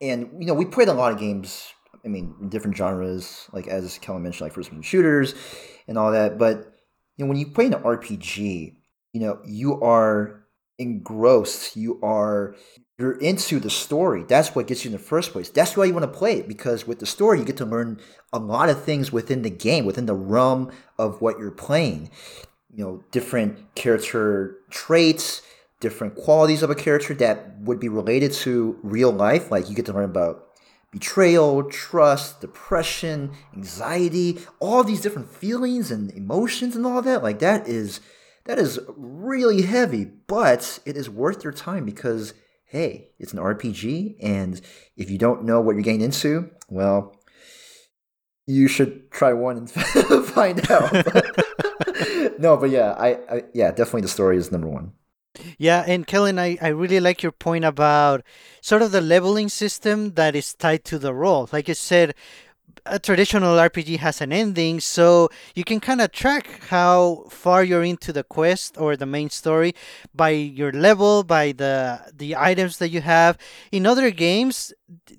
[0.00, 1.72] and you know, we played a lot of games.
[2.08, 5.34] I mean, different genres, like as Kellen mentioned, like first person shooters
[5.86, 6.38] and all that.
[6.38, 6.72] But
[7.16, 8.76] you know, when you play an RPG,
[9.12, 10.44] you know, you are
[10.78, 11.76] engrossed.
[11.76, 12.56] You are
[12.98, 14.24] you're into the story.
[14.26, 15.50] That's what gets you in the first place.
[15.50, 18.00] That's why you want to play it because with the story, you get to learn
[18.32, 22.10] a lot of things within the game, within the realm of what you're playing.
[22.74, 25.42] You know, different character traits,
[25.80, 29.50] different qualities of a character that would be related to real life.
[29.50, 30.47] Like you get to learn about
[30.90, 37.22] betrayal, trust, depression, anxiety, all these different feelings and emotions and all that.
[37.22, 38.00] Like that is
[38.44, 44.16] that is really heavy, but it is worth your time because hey, it's an RPG
[44.22, 44.60] and
[44.96, 47.14] if you don't know what you're getting into, well,
[48.46, 49.70] you should try one and
[50.26, 50.92] find out.
[52.38, 54.92] no, but yeah, I, I yeah, definitely the story is number one.
[55.58, 58.22] Yeah, and Kellen, I, I really like your point about
[58.60, 61.48] sort of the leveling system that is tied to the role.
[61.52, 62.14] Like you said,
[62.86, 67.84] a traditional RPG has an ending, so you can kind of track how far you're
[67.84, 69.74] into the quest or the main story
[70.14, 73.38] by your level, by the the items that you have.
[73.72, 74.72] In other games,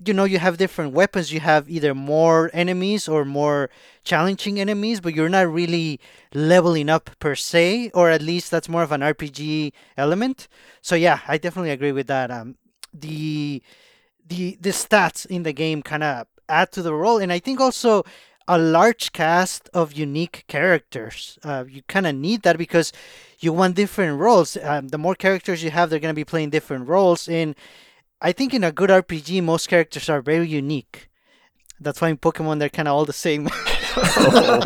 [0.04, 1.32] you know, you have different weapons.
[1.32, 3.70] You have either more enemies or more
[4.04, 6.00] challenging enemies, but you're not really
[6.34, 10.48] leveling up per se, or at least that's more of an RPG element.
[10.82, 12.30] So yeah, I definitely agree with that.
[12.30, 12.56] Um,
[12.92, 13.62] the
[14.26, 17.60] the the stats in the game kind of add to the role, and I think
[17.60, 18.04] also
[18.48, 21.38] a large cast of unique characters.
[21.44, 22.92] Uh, you kind of need that because
[23.38, 24.56] you want different roles.
[24.56, 27.28] Um, the more characters you have, they're going to be playing different roles.
[27.28, 27.54] And
[28.20, 31.08] I think in a good RPG, most characters are very unique.
[31.78, 33.48] That's why in Pokemon they're kind of all the same.
[33.96, 34.62] oh,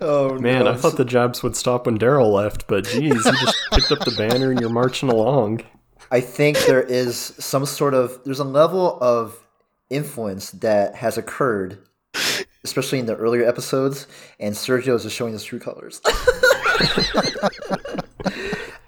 [0.00, 0.72] Oh man, no.
[0.72, 4.00] I thought the jabs would stop when Daryl left, but geez, you just picked up
[4.00, 5.62] the banner and you're marching along.
[6.10, 9.43] I think there is some sort of there's a level of
[9.90, 11.78] influence that has occurred,
[12.64, 14.06] especially in the earlier episodes,
[14.38, 16.00] and Sergio is just showing his true colors.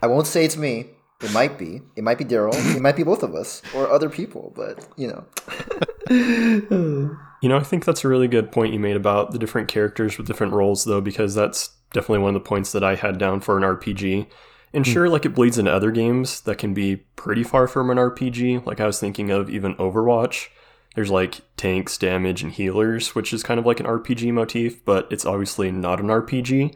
[0.03, 0.87] I won't say it's me.
[1.23, 1.81] It might be.
[1.97, 2.55] It might be Daryl.
[2.77, 4.53] It might be both of us or other people.
[4.55, 5.25] But you know,
[7.43, 10.17] You know, I think that's a really good point you made about the different characters
[10.17, 13.41] with different roles, though, because that's definitely one of the points that I had down
[13.41, 14.27] for an RPG.
[14.73, 14.93] And hmm.
[14.93, 18.67] sure, like it bleeds into other games that can be pretty far from an RPG.
[18.67, 20.49] Like I was thinking of even Overwatch.
[20.97, 25.07] There's like tanks, damage, and healers, which is kind of like an RPG motif, but
[25.13, 26.75] it's obviously not an RPG.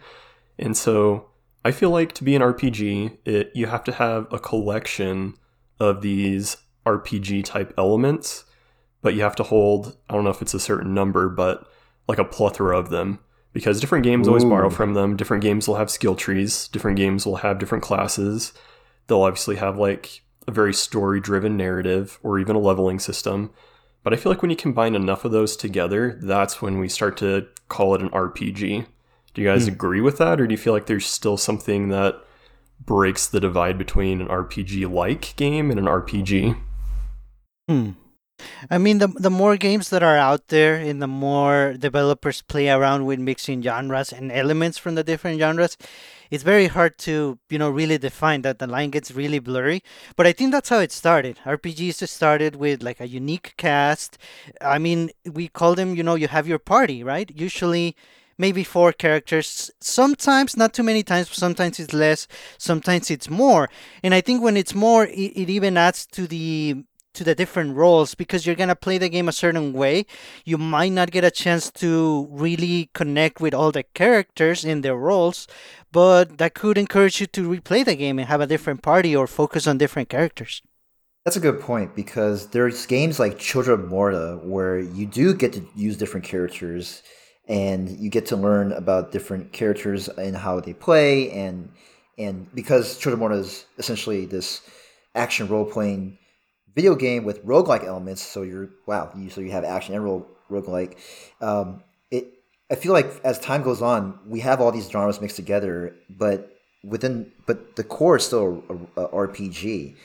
[0.60, 1.30] And so
[1.64, 5.34] I feel like to be an RPG, it, you have to have a collection
[5.80, 8.44] of these RPG type elements
[9.02, 11.66] but you have to hold I don't know if it's a certain number, but
[12.08, 13.20] like a plethora of them.
[13.52, 15.16] Because different games always borrow from them.
[15.16, 16.68] Different games will have skill trees.
[16.68, 18.52] Different games will have different classes.
[19.08, 23.50] They'll obviously have like a very story driven narrative or even a leveling system.
[24.02, 27.16] But I feel like when you combine enough of those together, that's when we start
[27.18, 28.86] to call it an RPG.
[29.34, 32.16] Do you guys agree with that, or do you feel like there's still something that
[32.84, 36.58] breaks the divide between an RPG like game and an RPG?
[37.68, 37.90] Hmm.
[38.70, 42.68] I mean, the the more games that are out there, and the more developers play
[42.70, 45.76] around with mixing genres and elements from the different genres,
[46.30, 48.58] it's very hard to you know really define that.
[48.58, 49.82] The line gets really blurry.
[50.16, 51.38] But I think that's how it started.
[51.44, 54.18] RPGs just started with like a unique cast.
[54.60, 55.94] I mean, we call them.
[55.94, 57.30] You know, you have your party, right?
[57.34, 57.96] Usually.
[58.38, 59.70] Maybe four characters.
[59.82, 61.28] Sometimes, not too many times.
[61.30, 62.26] Sometimes it's less.
[62.56, 63.68] Sometimes it's more.
[64.02, 67.76] And I think when it's more, it, it even adds to the to the different
[67.76, 70.06] roles because you're gonna play the game a certain way.
[70.44, 74.96] You might not get a chance to really connect with all the characters in their
[74.96, 75.46] roles,
[75.92, 79.26] but that could encourage you to replay the game and have a different party or
[79.26, 80.62] focus on different characters.
[81.24, 85.52] that's a good point because there's games like Children of Morta where you do get
[85.52, 87.02] to use different characters
[87.48, 91.70] and you get to learn about different characters and how they play and
[92.18, 94.62] and because Children of Morta is essentially this
[95.14, 96.18] action role playing
[96.80, 100.26] video game with roguelike elements, so you're wow, you so you have action and role
[100.50, 100.96] roguelike.
[101.40, 102.24] Um, it
[102.70, 106.38] I feel like as time goes on, we have all these genres mixed together, but
[106.92, 108.64] within but the core is still
[108.96, 109.96] a, a RPG,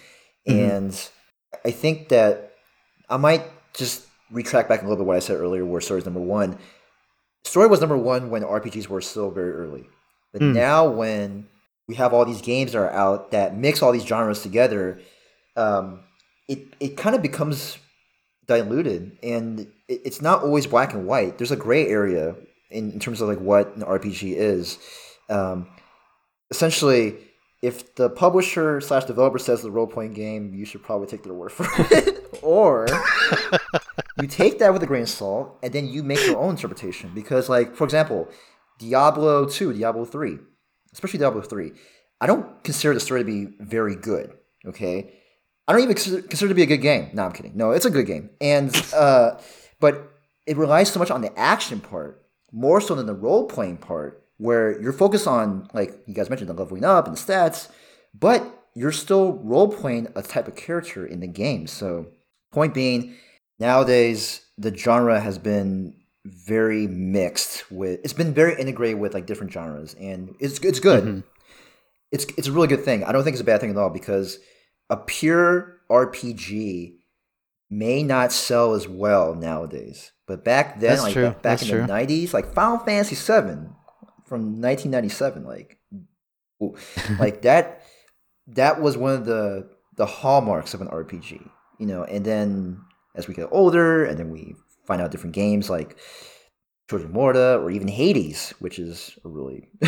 [0.46, 0.94] and
[1.64, 2.54] I think that
[3.10, 6.06] I might just retract back a little bit what I said earlier, where story is
[6.06, 6.58] number one.
[7.46, 9.86] Story was number one when RPGs were still very early,
[10.34, 10.54] but Hmm.
[10.54, 11.48] now when
[11.88, 15.00] we have all these games that are out that mix all these genres together,
[15.56, 16.00] um,
[16.48, 17.78] it it kind of becomes
[18.48, 21.38] diluted, and it, it's not always black and white.
[21.38, 22.36] There's a gray area
[22.70, 24.78] in, in terms of like what an RPG is.
[25.30, 25.68] Um,
[26.52, 27.18] essentially,
[27.62, 31.34] if the publisher slash developer says the role playing game, you should probably take their
[31.34, 32.88] word for it, or
[34.22, 37.12] you take that with a grain of salt, and then you make your own interpretation.
[37.14, 38.28] Because, like for example,
[38.78, 40.38] Diablo two, Diablo three,
[40.94, 41.72] especially Diablo three,
[42.22, 44.34] I don't consider the story to be very good.
[44.66, 45.14] Okay,
[45.68, 47.10] I don't even consider, consider it to be a good game.
[47.14, 47.54] No, I'm kidding.
[47.56, 49.40] No, it's a good game, and uh,
[49.80, 50.12] but
[50.46, 54.24] it relies so much on the action part more so than the role playing part,
[54.38, 57.70] where you're focused on like you guys mentioned the leveling up and the stats,
[58.14, 61.66] but you're still role playing a type of character in the game.
[61.66, 62.08] So,
[62.52, 63.16] point being,
[63.60, 68.00] nowadays the genre has been very mixed with.
[68.04, 71.24] It's been very integrated with like different genres, and it's it's good.
[72.12, 73.04] It's it's a really good thing.
[73.04, 74.40] I don't think it's a bad thing at all because
[74.90, 76.96] a pure RPG
[77.70, 80.12] may not sell as well nowadays.
[80.28, 81.36] But back then, That's like true.
[81.42, 81.82] back in true.
[81.82, 83.70] the nineties, like Final Fantasy VII
[84.26, 85.78] from nineteen ninety seven, like
[87.20, 87.84] like that
[88.48, 91.50] that was one of the the hallmarks of an RPG.
[91.80, 92.82] You know, and then
[93.16, 95.98] as we get older and then we find out different games like
[96.90, 99.68] Children of Morta or even Hades, which is a really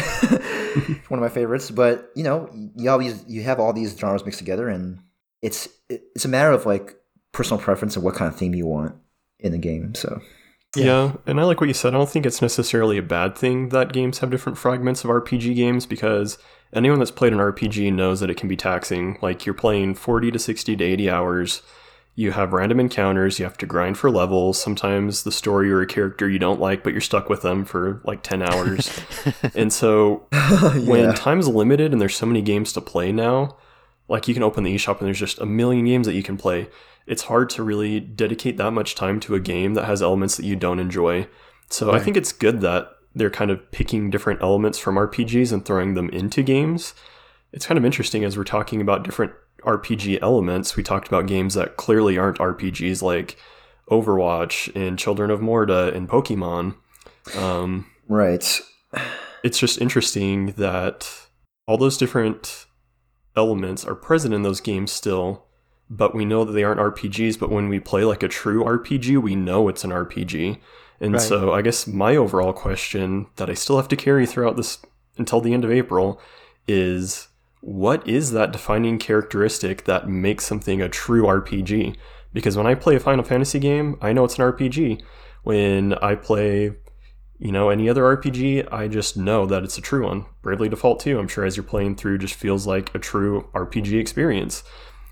[1.08, 1.70] one of my favorites.
[1.72, 5.00] But you know, you always you have all these genres mixed together, and
[5.42, 6.96] it's it's a matter of like
[7.32, 8.96] personal preference and what kind of theme you want
[9.40, 9.94] in the game.
[9.94, 10.20] So
[10.76, 11.14] Yeah.
[11.28, 11.94] and I like what you said.
[11.94, 15.56] I don't think it's necessarily a bad thing that games have different fragments of RPG
[15.56, 16.38] games because
[16.74, 19.18] anyone that's played an RPG knows that it can be taxing.
[19.22, 21.62] Like you're playing 40 to 60 to 80 hours.
[22.18, 24.60] You have random encounters, you have to grind for levels.
[24.60, 28.02] Sometimes the story or a character you don't like, but you're stuck with them for
[28.06, 28.90] like 10 hours.
[29.56, 30.26] and so
[30.88, 33.56] when time's limited and there's so many games to play now,
[34.08, 36.38] like you can open the eShop and there's just a million games that you can
[36.38, 36.70] play.
[37.06, 40.46] It's hard to really dedicate that much time to a game that has elements that
[40.46, 41.28] you don't enjoy.
[41.70, 45.64] So I think it's good that they're kind of picking different elements from RPGs and
[45.64, 46.96] throwing them into games.
[47.54, 50.76] It's kind of interesting as we're talking about different RPG elements.
[50.76, 53.38] We talked about games that clearly aren't RPGs like
[53.90, 56.76] Overwatch and Children of Morta and Pokemon.
[57.36, 58.62] Um, Right.
[59.44, 61.28] it's just interesting that
[61.68, 62.66] all those different
[63.36, 65.46] elements are present in those games still,
[65.90, 67.38] but we know that they aren't RPGs.
[67.40, 70.60] But when we play like a true RPG, we know it's an RPG.
[71.00, 71.22] And Right.
[71.22, 74.80] so I guess my overall question that I still have to carry throughout this
[75.18, 76.20] until the end of April
[76.68, 77.27] is
[77.62, 81.96] what is that defining characteristic that makes something a true RPG?
[82.34, 85.02] Because when I play a Final Fantasy game, I know it's an RPG.
[85.44, 86.74] When I play
[87.40, 90.26] you know, any other RPG, I just know that it's a true one.
[90.42, 94.00] Bravely Default 2, I'm sure as you're playing through, just feels like a true RPG
[94.00, 94.64] experience.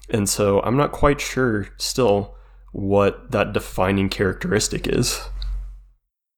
[0.10, 2.36] And so I'm not quite sure still
[2.72, 5.22] what that defining characteristic is.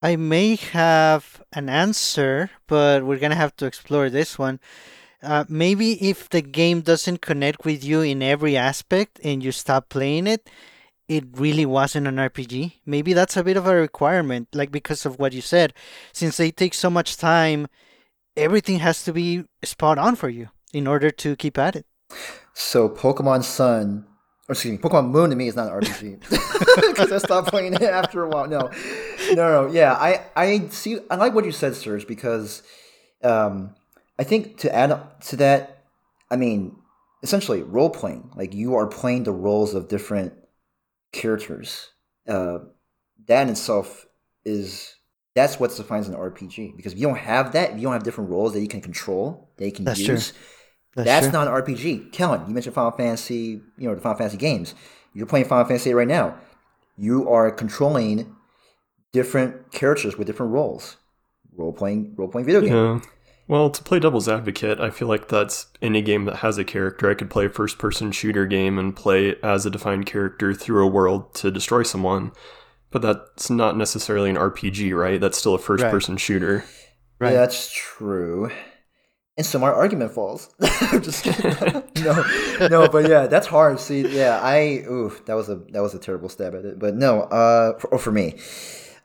[0.02, 4.60] I may have an answer, but we're gonna have to explore this one.
[5.28, 9.90] Uh, maybe if the game doesn't connect with you in every aspect and you stop
[9.90, 10.50] playing it,
[11.10, 12.76] it really wasn't an RPG.
[12.86, 15.74] Maybe that's a bit of a requirement, like because of what you said.
[16.14, 17.68] Since they take so much time,
[18.38, 21.86] everything has to be spot on for you in order to keep at it.
[22.54, 24.06] So Pokemon Sun,
[24.48, 27.74] or excuse me, Pokemon Moon to me is not an RPG because I stopped playing
[27.74, 28.48] it after a while.
[28.48, 28.72] No,
[29.32, 29.68] no, no.
[29.74, 31.00] Yeah, I, I see.
[31.12, 32.64] I like what you said, Serge, because
[33.24, 33.76] um,
[34.20, 35.86] I think to add to that,
[36.30, 36.76] I mean,
[37.24, 38.32] essentially role playing.
[38.36, 40.34] Like you are playing the roles of different
[41.12, 41.90] characters.
[42.28, 42.60] Uh,
[43.28, 44.06] that in itself
[44.46, 44.96] is
[45.36, 46.76] that's what defines an RPG.
[46.76, 48.82] Because if you don't have that, if you don't have different roles that you can
[48.82, 50.16] control, that you can That's true.
[50.16, 50.34] use.
[50.96, 52.12] That's That's, not an RPG.
[52.12, 54.74] Kellen, you mentioned Final Fantasy, you know, the Final Fantasy games.
[55.14, 56.40] You're playing Final Fantasy right now.
[56.98, 58.36] You are controlling
[59.14, 60.98] different characters with different roles.
[61.56, 62.74] Role playing role playing video game.
[62.74, 63.00] Yeah.
[63.48, 67.10] Well, to play devil's advocate, I feel like that's any game that has a character.
[67.10, 70.86] I could play a first person shooter game and play as a defined character through
[70.86, 72.34] a world to destroy someone.
[72.92, 75.20] But that's not necessarily an RPG, right?
[75.20, 76.66] That's still a first person shooter.
[77.20, 77.32] Right.
[77.32, 78.52] Yeah, that's true.
[79.38, 80.54] And so my argument falls.
[80.62, 81.84] I'm just kidding.
[82.04, 83.80] no, no, but yeah, that's hard.
[83.80, 86.80] See, yeah, I ooh, that was a that was a terrible stab at it.
[86.80, 88.36] But no, uh, for, oh, for me,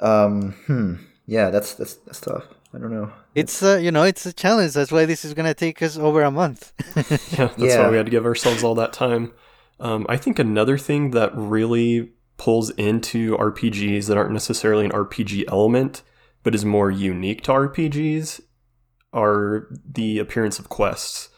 [0.01, 0.95] um, hmm,
[1.27, 2.45] yeah, that's that's that's tough.
[2.75, 3.13] I don't know.
[3.35, 4.73] It's uh, you know, it's a challenge.
[4.73, 6.73] That's why this is gonna take us over a month.
[7.39, 7.83] Yeah, that's Yeah.
[7.85, 9.33] why we had to give ourselves all that time.
[9.81, 15.45] Um, I think another thing that really pulls into RPGs that aren't necessarily an RPG
[15.49, 16.03] element,
[16.43, 18.41] but is more unique to RPGs,
[19.13, 21.29] are the appearance of quests.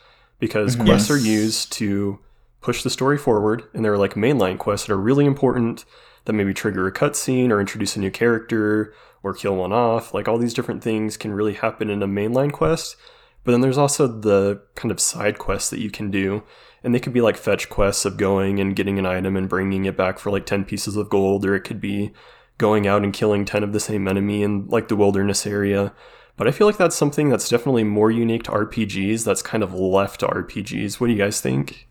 [0.41, 0.85] Because Mhm.
[0.85, 2.19] quests are used to
[2.61, 5.85] push the story forward, and they're like mainline quests that are really important
[6.27, 8.93] that maybe trigger a cutscene or introduce a new character
[9.25, 10.15] or kill one off.
[10.15, 12.97] Like all these different things can really happen in a mainline quest.
[13.43, 16.45] But then there's also the kind of side quests that you can do.
[16.83, 19.87] And they could be like fetch quests of going and getting an item and bringing
[19.87, 22.13] it back for like 10 pieces of gold, or it could be
[22.59, 25.95] going out and killing 10 of the same enemy in like the wilderness area.
[26.37, 29.73] But I feel like that's something that's definitely more unique to RPGs that's kind of
[29.73, 31.01] left to RPGs.
[31.01, 31.89] What do you guys think?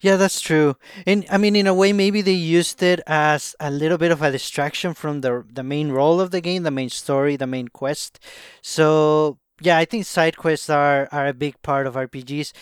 [0.00, 0.76] Yeah, that's true.
[1.06, 4.20] And I mean, in a way, maybe they used it as a little bit of
[4.22, 7.68] a distraction from the the main role of the game, the main story, the main
[7.68, 8.18] quest.
[8.60, 12.52] So yeah, I think side quests are are a big part of RPGs.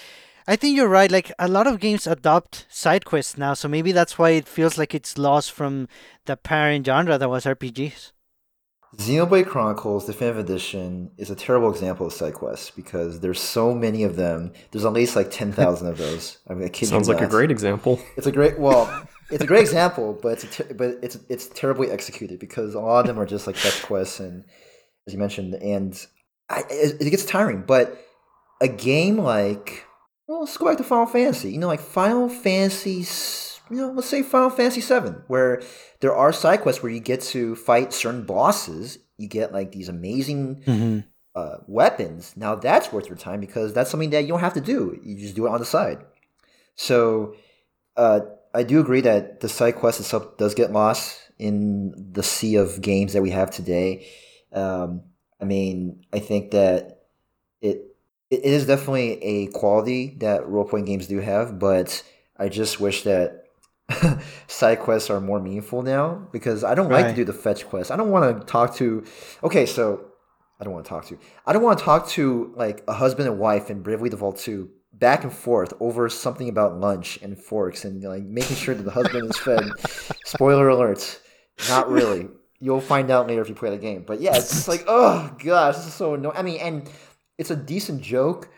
[0.47, 1.11] I think you're right.
[1.11, 4.79] Like a lot of games adopt side quests now, so maybe that's why it feels
[4.79, 5.89] like it's lost from
[6.27, 8.12] the parent genre that was RPGs.
[8.97, 13.75] Xenoblade Chronicles the Definitive Edition is a terrible example of side quests because there's so
[13.75, 14.53] many of them.
[14.71, 16.39] There's at least like ten thousand of those.
[16.49, 18.01] I mean, I kid Sounds like a great example.
[18.17, 21.49] It's a great well, it's a great example, but it's a ter- but it's it's
[21.49, 24.45] terribly executed because a lot of them are just like fetch quests and
[25.07, 26.07] as you mentioned, and
[26.51, 27.63] I, it, it gets tiring.
[27.63, 27.99] But
[28.61, 29.87] a game like
[30.29, 31.53] well, let's go back to Final Fantasy.
[31.53, 33.05] You know, like Final Fantasy,
[33.71, 35.63] you know, let's say Final Fantasy Seven, where
[36.03, 38.99] there are side quests where you get to fight certain bosses.
[39.17, 41.01] You get like these amazing Mm-hmm.
[41.35, 42.35] uh, weapons.
[42.37, 45.01] Now that's worth your time because that's something that you don't have to do.
[45.03, 45.99] You just do it on the side.
[46.77, 47.37] So
[47.97, 48.21] uh,
[48.55, 52.81] I do agree that the side quest itself does get lost in the sea of
[52.83, 54.07] games that we have today.
[54.53, 55.03] Um,
[55.41, 57.05] I mean, I think that
[57.61, 57.97] it
[58.31, 62.03] it is definitely a quality that role playing games do have, but
[62.37, 63.42] I just wish that
[64.47, 67.91] side quests are more meaningful now because I don't like to do the fetch quests.
[67.91, 69.05] I don't want to talk to.
[69.43, 70.05] Okay, so
[70.61, 71.19] I don't want to talk to.
[71.47, 74.71] I don't want to talk to like a husband and wife in Bravely Default 2
[74.93, 78.91] back and forth over something about lunch and forks and like making sure that the
[78.91, 79.65] husband is fed.
[80.25, 81.21] Spoiler alert,
[81.69, 82.29] not really.
[82.61, 84.05] You'll find out later if you play the game.
[84.07, 86.37] But yeah, it's just like, oh gosh, this is so annoying.
[86.37, 86.91] I mean, and
[87.39, 88.49] it's a decent joke,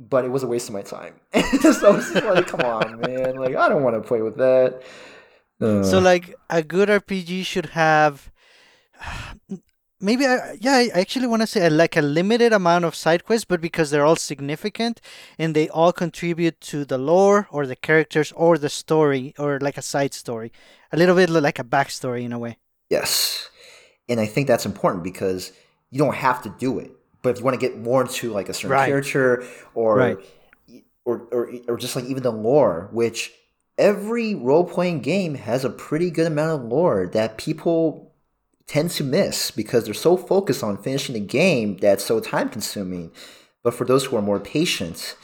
[0.00, 1.14] but it was a waste of my time.
[1.60, 3.36] so it's like, come on, man.
[3.36, 4.82] Like, I don't want to play with that.
[5.60, 8.30] Uh, So like a good RPG should have
[10.00, 13.44] maybe I, yeah I actually want to say like a limited amount of side quests
[13.44, 15.00] but because they're all significant
[15.38, 19.76] and they all contribute to the lore or the characters or the story or like
[19.78, 20.50] a side story
[20.90, 22.56] a little bit like a backstory in a way
[22.90, 23.48] Yes.
[24.08, 25.52] And I think that's important because
[25.90, 26.90] you don't have to do it.
[27.22, 28.86] But if you want to get more into like a certain Right.
[28.88, 29.44] character
[29.74, 30.18] or, Right.
[31.04, 33.32] or or or just like even the lore, which
[33.78, 38.12] every role playing game has a pretty good amount of lore that people
[38.66, 43.10] tend to miss because they're so focused on finishing the game that's so time consuming.
[43.62, 45.16] But for those who are more patient,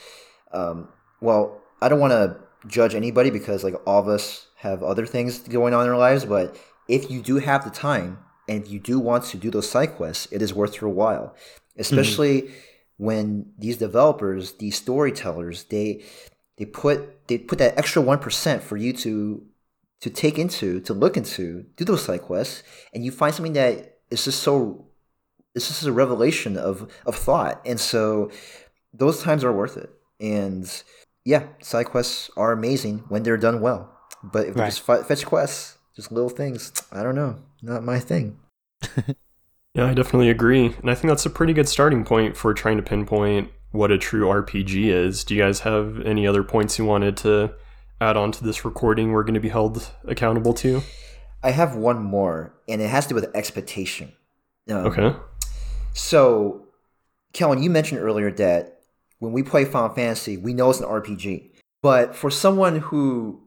[0.53, 0.89] um,
[1.21, 2.37] well, I don't want to
[2.67, 6.25] judge anybody because like all of us have other things going on in our lives.
[6.25, 6.57] But
[6.89, 8.19] if you do have the time
[8.49, 11.35] and you do want to do those side quests, it is worth your while,
[11.79, 11.99] Mm-hmm.
[11.99, 12.51] especially
[12.97, 16.05] when these developers, these storytellers, they
[16.57, 19.45] they put they put that extra one percent for you to
[20.01, 22.63] to take into, to look into, do those side quests,
[22.93, 24.87] and you find something that is just so
[25.55, 28.31] it's just a revelation of of thought, and so
[28.93, 29.91] those times are worth it.
[30.21, 30.83] And
[31.25, 35.79] yeah, side quests are amazing when they're done well, but if they're just fetch quests,
[35.95, 38.39] just little things, I don't know, not my thing.
[39.75, 40.75] Yeah, I definitely agree.
[40.81, 43.99] And I think that's a pretty good starting point for trying to pinpoint what a
[43.99, 45.25] true RPG is.
[45.25, 47.55] Do you guys have any other points you wanted to
[48.01, 50.83] add on to this recording we're going to be held accountable to?
[51.43, 54.13] I have one more, and it has to do with expectation.
[54.69, 55.15] Um, Okay.
[55.95, 56.67] So,
[57.33, 58.81] Kellen, you mentioned earlier that
[59.19, 61.51] when we play Final Fantasy, we know it's an RPG.
[61.83, 63.43] But for someone who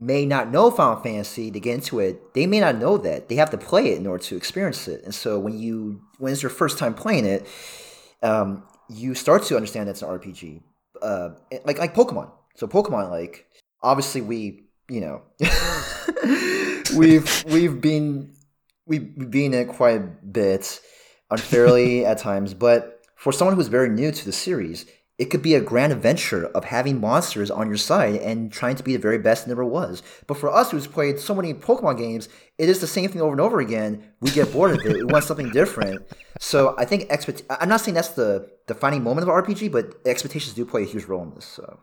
[0.00, 3.28] may not know Final Fantasy to get into it, they may not know that.
[3.28, 5.04] They have to play it in order to experience it.
[5.04, 7.46] And so when you when it's your first time playing it,
[8.22, 10.62] um, you start to understand that it's an RPG.
[11.02, 11.30] Uh,
[11.64, 12.30] like like Pokemon.
[12.56, 13.46] So Pokemon, like
[13.82, 15.22] obviously we, you know,
[16.96, 18.34] we've we've been
[18.86, 20.80] we've been in it quite a bit
[21.30, 24.86] unfairly at times, but for someone who's very new to the series,
[25.20, 28.82] it could be a grand adventure of having monsters on your side and trying to
[28.82, 30.02] be the very best it never was.
[30.26, 33.32] But for us who's played so many Pokemon games, it is the same thing over
[33.32, 34.02] and over again.
[34.22, 34.94] We get bored of it.
[34.94, 36.06] We want something different.
[36.38, 37.42] So I think expect.
[37.50, 41.04] I'm not saying that's the defining moment of RPG, but expectations do play a huge
[41.04, 41.44] role in this.
[41.44, 41.80] So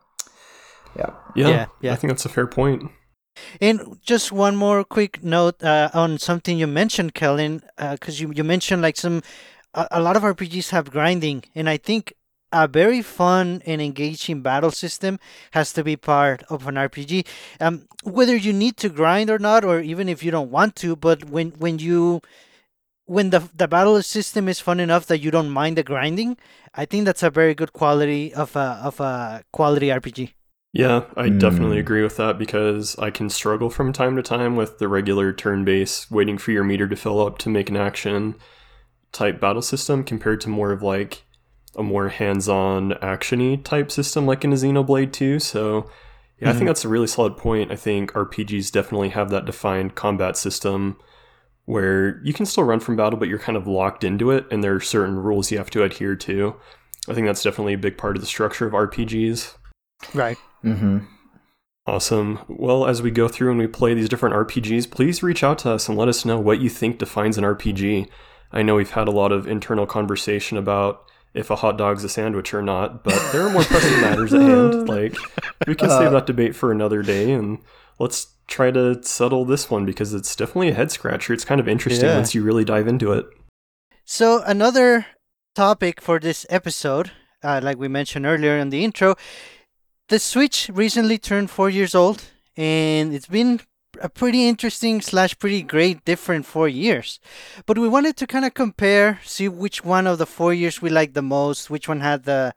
[0.97, 1.11] yeah.
[1.35, 1.93] Yeah, Yeah, yeah.
[1.93, 2.89] I think that's a fair point.
[3.61, 8.43] And just one more quick note uh, on something you mentioned, Kellen, because you, you
[8.43, 9.21] mentioned like some
[9.75, 12.13] a, a lot of RPGs have grinding, and I think
[12.51, 15.19] a very fun and engaging battle system
[15.51, 17.25] has to be part of an RPG.
[17.59, 20.95] Um, whether you need to grind or not, or even if you don't want to,
[20.95, 22.21] but when when you
[23.05, 26.37] when the the battle system is fun enough that you don't mind the grinding,
[26.75, 30.33] I think that's a very good quality of a of a quality RPG.
[30.73, 31.79] Yeah, I definitely Hmm.
[31.79, 35.63] agree with that because I can struggle from time to time with the regular turn
[35.65, 38.35] base, waiting for your meter to fill up to make an action
[39.11, 41.23] type battle system compared to more of like
[41.77, 45.39] a more hands on actiony type system like in a Xenoblade 2.
[45.39, 45.89] So
[46.39, 46.67] yeah, I think Mhm.
[46.67, 47.71] that's a really solid point.
[47.71, 50.97] I think RPGs definitely have that defined combat system
[51.65, 54.63] where you can still run from battle, but you're kind of locked into it and
[54.63, 56.55] there are certain rules you have to adhere to.
[57.09, 59.55] I think that's definitely a big part of the structure of RPGs.
[60.13, 60.37] Right.
[60.63, 60.99] Mm-hmm.
[61.85, 62.39] Awesome.
[62.49, 65.71] Well, as we go through and we play these different RPGs, please reach out to
[65.71, 68.07] us and let us know what you think defines an RPG.
[68.51, 71.01] I know we've had a lot of internal conversation about
[71.33, 74.41] if a hot dog's a sandwich or not, but there are more pressing matters at
[74.41, 74.87] hand.
[74.89, 75.15] Like,
[75.67, 77.59] we can save that debate for another day and
[77.99, 81.33] let's try to settle this one because it's definitely a head scratcher.
[81.33, 82.15] It's kind of interesting Yeah.
[82.15, 83.25] once you really dive into it.
[84.05, 85.05] So another
[85.55, 87.11] topic for this episode,
[87.43, 89.15] uh, like we mentioned earlier in the intro,
[90.09, 92.23] the Switch recently turned four years old,
[92.55, 93.59] and it's been
[94.01, 97.19] a pretty interesting slash pretty great different four years.
[97.65, 100.89] But we wanted to kind of compare, see which one of the four years we
[100.89, 102.53] liked the most, which one had the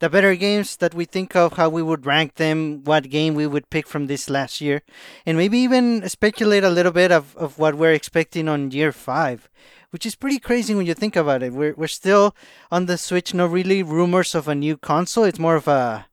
[0.00, 3.46] the better games that we think of, how we would rank them, what game we
[3.46, 4.82] would pick from this last year,
[5.24, 9.48] and maybe even speculate a little bit of, of what we're expecting on year five
[9.90, 11.52] which is pretty crazy when you think about it.
[11.52, 12.34] We're we're still
[12.68, 15.22] on the Switch, no really rumors of a new console.
[15.22, 16.06] It's more of a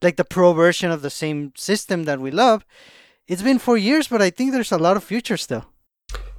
[0.00, 2.64] like the pro version of the same system that we love.
[3.28, 5.64] It's been four years, but I think there's a lot of future still.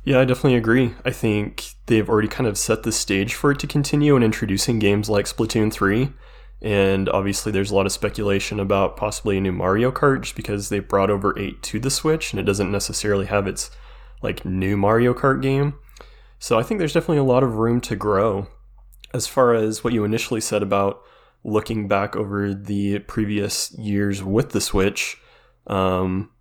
[0.05, 0.93] Yeah, I definitely agree.
[1.03, 4.79] I think they've already kind of set the stage for it to continue in introducing
[4.79, 6.13] games like Splatoon 3.
[6.61, 10.69] And obviously, there's a lot of speculation about possibly a new Mario Kart just because
[10.69, 13.69] they brought over 8 to the Switch and it doesn't necessarily have its
[14.23, 15.73] like new Mario Kart game.
[16.39, 18.47] So I think there's definitely a lot of room to grow.
[19.13, 21.01] As far as what you initially said about
[21.43, 25.17] looking back over the previous years with the Switch,
[25.67, 26.31] um,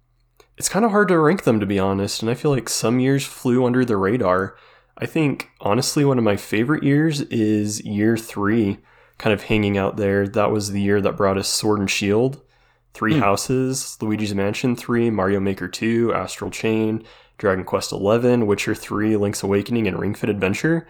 [0.56, 2.22] it's kind of hard to rank them to be honest.
[2.22, 4.56] And I feel like some years flew under the radar.
[4.98, 8.78] I think honestly, one of my favorite years is year three,
[9.18, 10.26] kind of hanging out there.
[10.26, 12.40] That was the year that brought us Sword and Shield,
[12.94, 13.20] Three Hmm.
[13.20, 17.04] Houses, Luigi's Mansion 3, Mario Maker 2, Astral Chain,
[17.36, 20.88] Dragon Quest 11, Witcher 3, Link's Awakening, and Ring Fit Adventure.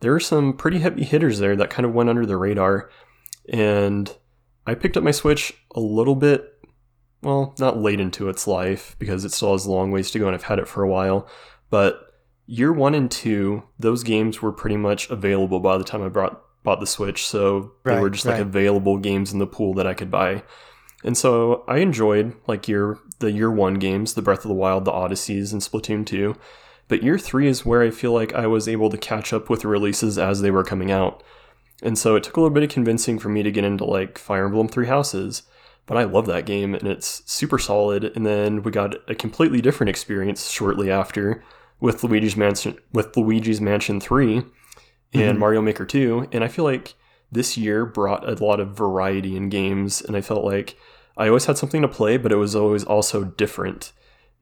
[0.00, 2.90] There were some pretty heavy hitters there that kind of went under the radar.
[3.48, 4.12] And
[4.66, 6.55] I picked up my Switch a little bit,
[7.26, 10.26] well, not late into its life because it still has a long ways to go
[10.26, 11.28] and I've had it for a while.
[11.70, 12.14] But
[12.46, 16.40] year one and two, those games were pretty much available by the time I brought
[16.62, 17.26] bought the Switch.
[17.26, 18.42] So they were just like right.
[18.42, 20.44] available games in the pool that I could buy.
[21.02, 24.84] And so I enjoyed like year the year one games, the Breath of the Wild,
[24.84, 26.36] the Odysseys, and Splatoon 2.
[26.86, 29.64] But year three is where I feel like I was able to catch up with
[29.64, 31.24] releases as they were coming out.
[31.82, 34.16] And so it took a little bit of convincing for me to get into like
[34.16, 35.42] Fire Emblem Three Houses.
[35.86, 38.04] But I love that game and it's super solid.
[38.16, 41.44] And then we got a completely different experience shortly after
[41.80, 44.42] with Luigi's Mansion with Luigi's Mansion 3
[45.14, 45.38] and Mhm.
[45.38, 46.26] Mario Maker 2.
[46.32, 46.94] And I feel like
[47.30, 50.76] this year brought a lot of variety in games and I felt like
[51.16, 53.92] I always had something to play, but it was always also different.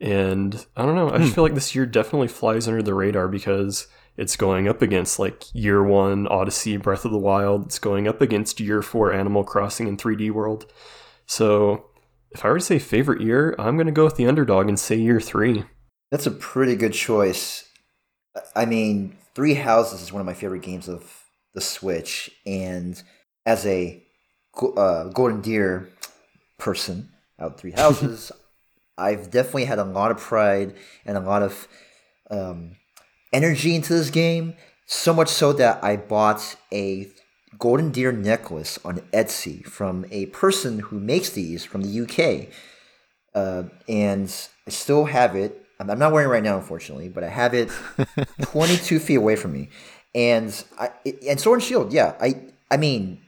[0.00, 1.34] And I don't know, I just Hmm.
[1.36, 3.86] feel like this year definitely flies under the radar because
[4.16, 7.66] it's going up against like year one Odyssey, Breath of the Wild.
[7.66, 10.66] It's going up against year four Animal Crossing and 3D World.
[11.26, 11.86] So
[12.30, 14.78] if I were to say favorite year, I'm going to go with the underdog and
[14.78, 15.64] say year three.
[16.10, 17.68] That's a pretty good choice.
[18.54, 23.00] I mean, Three Houses is one of my favorite games of the Switch, and
[23.46, 24.02] as a
[24.76, 25.88] uh, Golden Deer
[26.58, 28.32] person out Three Houses,
[28.98, 31.68] I've definitely had a lot of pride and a lot of
[32.30, 32.76] um,
[33.32, 34.54] energy into this game.
[34.86, 37.08] So much so that I bought a
[37.58, 42.48] Golden Deer necklace on Etsy from a person who makes these from the UK
[43.34, 44.28] uh, and
[44.66, 45.60] I still have it.
[45.80, 47.68] I'm I'm not wearing it right now, unfortunately, but I have it
[48.42, 49.70] 22 feet away from me.
[50.14, 52.14] And I it, and Sword and Shield, yeah.
[52.20, 53.20] I I mean,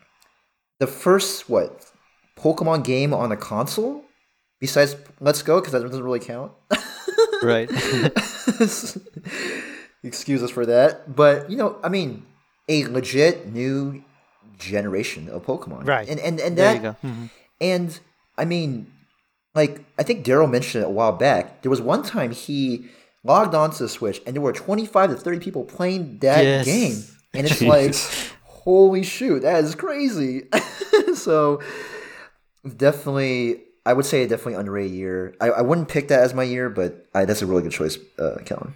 [0.78, 1.90] the first what
[2.38, 4.04] Pokemon game on a console
[4.60, 6.52] besides Let's Go because that doesn't really count.
[7.42, 7.68] right.
[10.04, 12.24] Excuse us for that, but you know, I mean,
[12.68, 14.04] a legit new
[14.58, 16.08] generation of Pokemon, Right.
[16.08, 16.96] And and and there that you go.
[17.08, 17.30] Mhm.
[17.60, 18.00] and
[18.38, 18.86] I mean,
[19.54, 21.62] like I think Daryl mentioned it a while back.
[21.62, 22.86] There was one time he
[23.24, 26.64] logged onto the Switch, and there were twenty five to thirty people playing that Yes.
[26.66, 27.04] game,
[27.34, 27.68] and it's Jeez.
[28.22, 30.48] like, holy shoot, that is crazy.
[31.14, 31.60] so
[32.76, 35.34] definitely, I would say a definitely underrated year.
[35.40, 37.98] I, I wouldn't pick that as my year, but I, that's a really good choice,
[38.18, 38.74] uh, Kellen.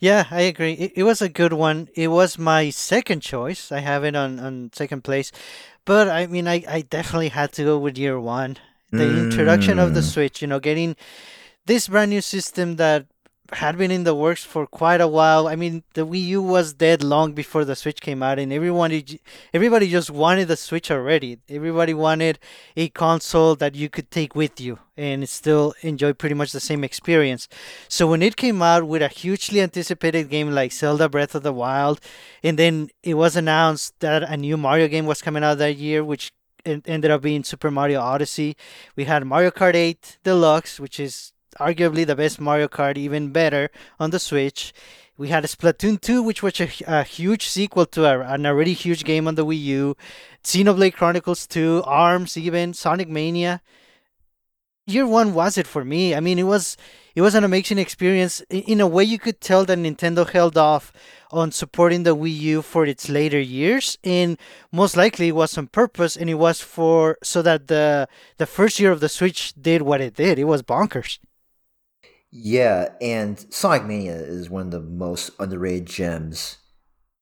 [0.00, 0.72] Yeah, I agree.
[0.72, 1.88] It, it was a good one.
[1.94, 3.72] It was my second choice.
[3.72, 5.32] I have it on, on second place.
[5.84, 8.58] But I mean, I, I definitely had to go with year one.
[8.90, 10.12] The introduction of the Mm.
[10.12, 10.96] Switch, you know, getting
[11.64, 13.06] this brand new system that
[13.54, 15.46] had been in the works for quite a while.
[15.46, 19.02] I mean, the Wii U was dead long before the Switch came out, and everyone,
[19.52, 21.38] everybody just wanted the Switch already.
[21.48, 22.38] Everybody wanted
[22.76, 26.84] a console that you could take with you and still enjoy pretty much the same
[26.84, 27.48] experience.
[27.88, 31.52] So when it came out with a hugely anticipated game like Zelda Breath of the
[31.52, 32.00] Wild,
[32.42, 36.04] and then it was announced that a new Mario game was coming out that year,
[36.04, 36.32] which
[36.64, 38.56] ended up being Super Mario Odyssey.
[38.94, 43.70] We had Mario Kart 8 Deluxe, which is arguably the best Mario Kart, even better
[43.98, 44.72] on the Switch.
[45.16, 49.04] We had Splatoon 2, which was a, a huge sequel to a, an already huge
[49.04, 49.96] game on the Wii U.
[50.42, 53.60] Xenoblade Chronicles 2, ARMS, even Sonic Mania.
[54.86, 56.12] Year one was it for me.
[56.14, 56.76] I mean, it was
[57.14, 58.42] it was an amazing experience.
[58.50, 60.92] I- In a way, you could tell that Nintendo held off
[61.30, 64.36] on supporting the Wii U for its later years, and
[64.72, 68.80] most likely it was on purpose, and it was for so that the the first
[68.80, 70.36] year of the Switch did what it did.
[70.38, 71.18] It was bonkers.
[72.32, 76.56] Yeah, and Sonic Mania is one of the most underrated gems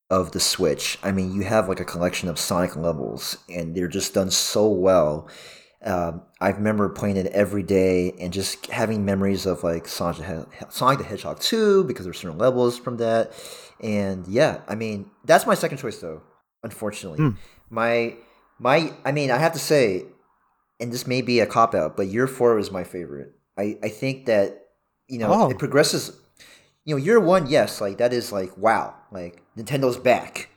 [0.09, 0.99] of the Switch.
[1.03, 4.69] I mean, you have like a collection of Sonic levels, and they're just done so
[4.69, 5.29] well.
[5.85, 10.47] Um, I remember playing it every day and just having memories of like Sonic the,
[10.59, 13.33] He- Sonic the Hedgehog 2 because there's certain levels from that.
[13.81, 16.23] And yeah, I mean, that's my second choice though,
[16.63, 17.19] unfortunately.
[17.19, 17.31] Hmm.
[17.71, 18.17] My
[18.59, 20.05] my I mean, I have to say
[20.79, 23.33] and this may be a cop out, but year 4 is my favorite.
[23.57, 24.60] I I think that
[25.11, 25.51] you know, Oh.
[25.51, 26.17] it progresses
[26.87, 30.49] you know, year 1, yes, like that is like wow, like Nintendo's back.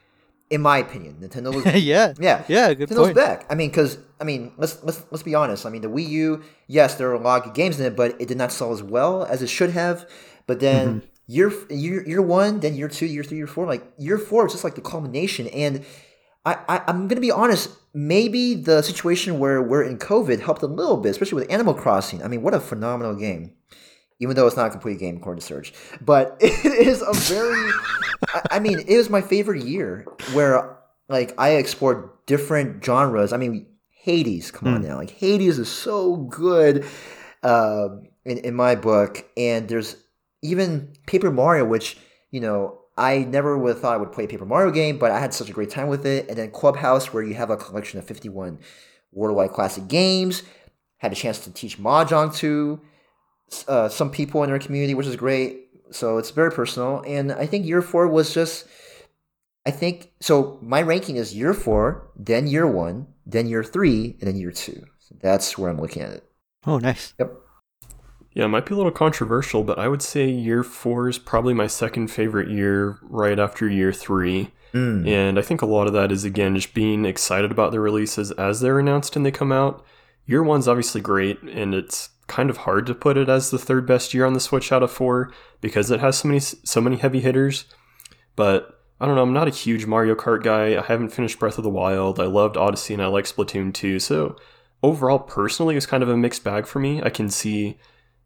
[0.49, 2.73] in my opinion, Nintendo was yeah, yeah, yeah.
[2.73, 3.15] Good Nintendo's point.
[3.15, 3.45] back.
[3.49, 5.65] I mean, because I mean, let's let's let's be honest.
[5.65, 8.09] I mean, the Wii U, yes, there are a lot of games in it, but
[8.21, 10.07] it did not sell as well as it should have.
[10.47, 11.07] But then Mm-hmm.
[11.27, 14.53] year year year one, then year two, year three, year four, like year four is
[14.53, 15.47] just like the culmination.
[15.47, 15.83] And
[16.45, 17.69] I, I I'm gonna be honest.
[17.95, 22.23] Maybe the situation where we're in COVID helped a little bit, especially with Animal Crossing.
[22.23, 23.51] I mean, what a phenomenal game
[24.23, 25.73] even though it's not a complete game according to Serge.
[25.99, 27.71] But it is a very,
[28.49, 30.77] I, mean, it was my favorite year where
[31.09, 33.33] like I explored different genres.
[33.33, 36.85] I mean, Hades, come on now, like Hades is so good
[37.41, 37.89] uh,
[38.25, 39.95] in in my book, and there's
[40.41, 41.97] even Paper Mario, which
[42.31, 42.79] you know.
[42.95, 45.33] I never would have thought I would play a Paper Mario game, but I had
[45.33, 46.29] such a great time with it.
[46.29, 48.59] And then Clubhouse, where you have a collection of 51
[49.11, 50.43] worldwide classic games,
[50.97, 52.79] had a chance to teach Mahjong to
[53.67, 55.69] uh, some people in our community, which is great.
[55.91, 57.03] So it's very personal.
[57.05, 58.67] And I think year four was just,
[59.65, 64.27] I think, so my ranking is year four, then year one, then year three, and
[64.27, 64.85] then year two.
[64.99, 66.23] So that's where I'm looking at it.
[66.65, 67.13] Oh, nice.
[67.19, 67.31] Yep.
[68.33, 71.53] Yeah, it might be a little controversial, but I would say year four is probably
[71.53, 74.49] my second favorite year right after year three.
[74.73, 75.07] Mm.
[75.07, 78.31] And I think a lot of that is, again, just being excited about the releases
[78.31, 79.85] as they're announced and they come out.
[80.25, 83.85] Year one's obviously great, and it's kind of hard to put it as the third
[83.85, 86.97] best year on the Switch out of four because it has so many so many
[86.97, 87.65] heavy hitters.
[88.35, 90.77] But I don't know, I'm not a huge Mario Kart guy.
[90.77, 92.19] I haven't finished Breath of the Wild.
[92.19, 93.99] I loved Odyssey and I like Splatoon 2.
[93.99, 94.37] So
[94.81, 97.01] overall, personally, it's kind of a mixed bag for me.
[97.01, 97.77] I can see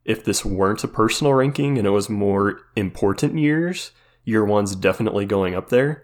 [0.05, 3.91] if this weren't a personal ranking and it was more important years,
[4.23, 6.03] year one's definitely going up there.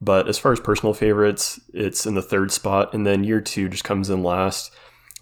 [0.00, 3.68] But as far as personal favorites, it's in the third spot, and then year two
[3.68, 4.70] just comes in last.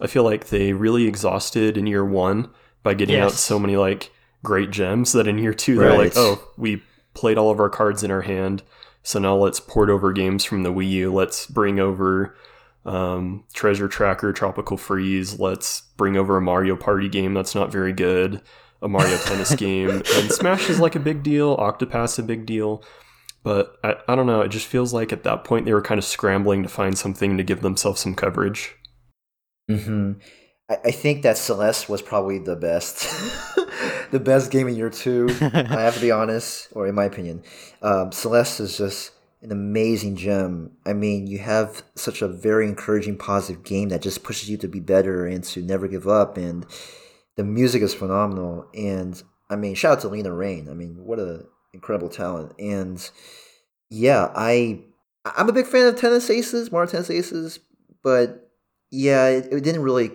[0.02, 2.50] I feel like they really exhausted in year one
[2.82, 4.10] by getting out so many like
[4.42, 6.82] great gems that in year two they're like, oh, we
[7.14, 8.64] played all of our cards in our hand,
[9.04, 11.14] so now let's port over games from the Wii U.
[11.14, 12.36] Let's bring over
[12.84, 15.38] um, Treasure Tracker, Tropical Freeze.
[15.38, 18.42] Let's bring over a Mario Party game that's not very good,
[18.82, 21.56] a Mario Tennis game, and Smash is like a big deal.
[21.56, 22.82] Octopath's a big deal.
[23.44, 24.40] But I, I don't know.
[24.40, 27.36] It just feels like at that point they were kind of scrambling to find something
[27.36, 28.76] to give themselves some coverage.
[29.78, 30.12] Hmm
[30.72, 33.08] I, I think that Celeste was probably the best,
[34.10, 35.28] the best game in year two.
[35.40, 37.42] I have to be honest, or in my opinion,
[37.82, 39.12] um, Celeste is just
[39.42, 40.72] an amazing gem.
[40.86, 44.68] I mean, you have such a very encouraging, positive game that just pushes you to
[44.68, 46.36] be better and to never give up.
[46.36, 46.64] And
[47.36, 48.68] the music is phenomenal.
[48.74, 49.20] And
[49.50, 50.68] I mean, shout out to Lena Raine.
[50.68, 52.52] I mean, what a incredible talent.
[52.58, 53.10] And
[53.90, 54.84] yeah, I
[55.24, 57.58] I'm a big fan of Tennis Aces, Mario Tennis Aces,
[58.02, 58.41] but
[58.92, 60.12] yeah, it, it didn't really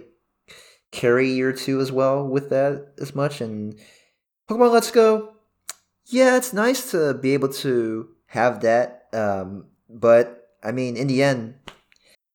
[0.91, 3.41] carry year two as well with that as much.
[3.41, 3.75] And
[4.47, 5.33] Pokemon Let's Go,
[6.05, 9.07] yeah, it's nice to be able to have that.
[9.11, 11.55] Um, but I mean, in the end,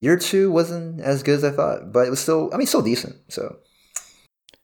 [0.01, 2.83] year two wasn't as good as I thought, but it was still, I mean, still
[2.83, 3.17] decent.
[3.29, 3.59] So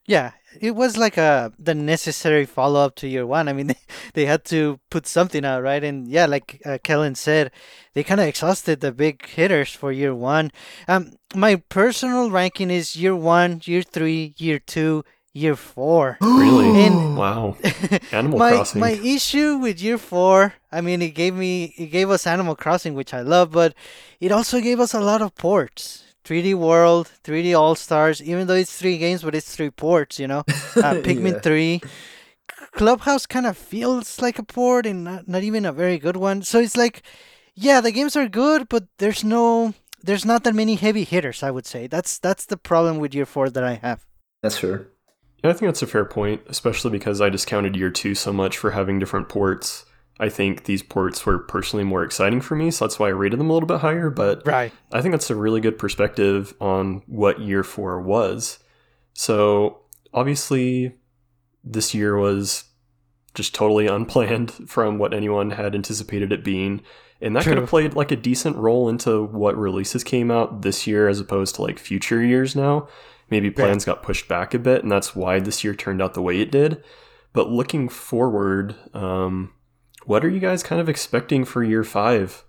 [0.06, 3.48] Yeah, it was like a the necessary follow up to year one.
[3.48, 3.78] I mean, they,
[4.14, 5.82] they had to put something out, right?
[5.82, 7.50] And yeah, like uh, Kellen said,
[7.94, 10.50] they kind of exhausted the big hitters for year one.
[10.86, 16.18] Um, my personal ranking is year one, year three, year two, year four.
[16.48, 16.86] Really?
[16.86, 17.56] And- wow.
[18.12, 18.80] Animal my Crossing.
[18.80, 22.94] my issue with year four, I mean, it gave me it gave us Animal Crossing,
[22.94, 23.74] which I love, but
[24.20, 26.04] it also gave us a lot of ports.
[26.24, 28.22] 3D World, 3D All Stars.
[28.22, 30.18] Even though it's three games, but it's three ports.
[30.18, 30.38] You know,
[30.76, 31.40] uh, Pikmin Yeah.
[31.40, 31.80] Three.
[32.72, 36.42] Clubhouse kind of feels like a port and not, not even a very good one.
[36.42, 37.02] So it's like,
[37.54, 41.42] yeah, the games are good, but there's no, there's not that many heavy hitters.
[41.42, 44.06] I would say that's that's the problem with year four that I have.
[44.42, 44.88] that's fair.
[45.42, 48.58] Yeah, I think that's a fair point, especially because I discounted year two so much
[48.58, 49.84] for having different ports.
[50.20, 53.38] I think these ports were personally more exciting for me, so that's why I rated
[53.38, 54.10] them a little bit higher.
[54.10, 54.72] But Right.
[54.92, 58.58] I think that's a really good perspective on what year four was.
[59.12, 60.94] So obviously,
[61.62, 62.64] this year was
[63.34, 66.82] just totally unplanned from what anyone had anticipated it being.
[67.20, 67.60] And that could True.
[67.60, 71.56] have played like a decent role into what releases came out this year as opposed
[71.56, 72.88] to like future years now.
[73.30, 76.22] Maybe plans got pushed back a bit, and that's why this year turned out the
[76.22, 76.82] way it did.
[77.34, 79.52] But looking forward, um,
[80.08, 82.44] what are you guys kind of expecting for year five?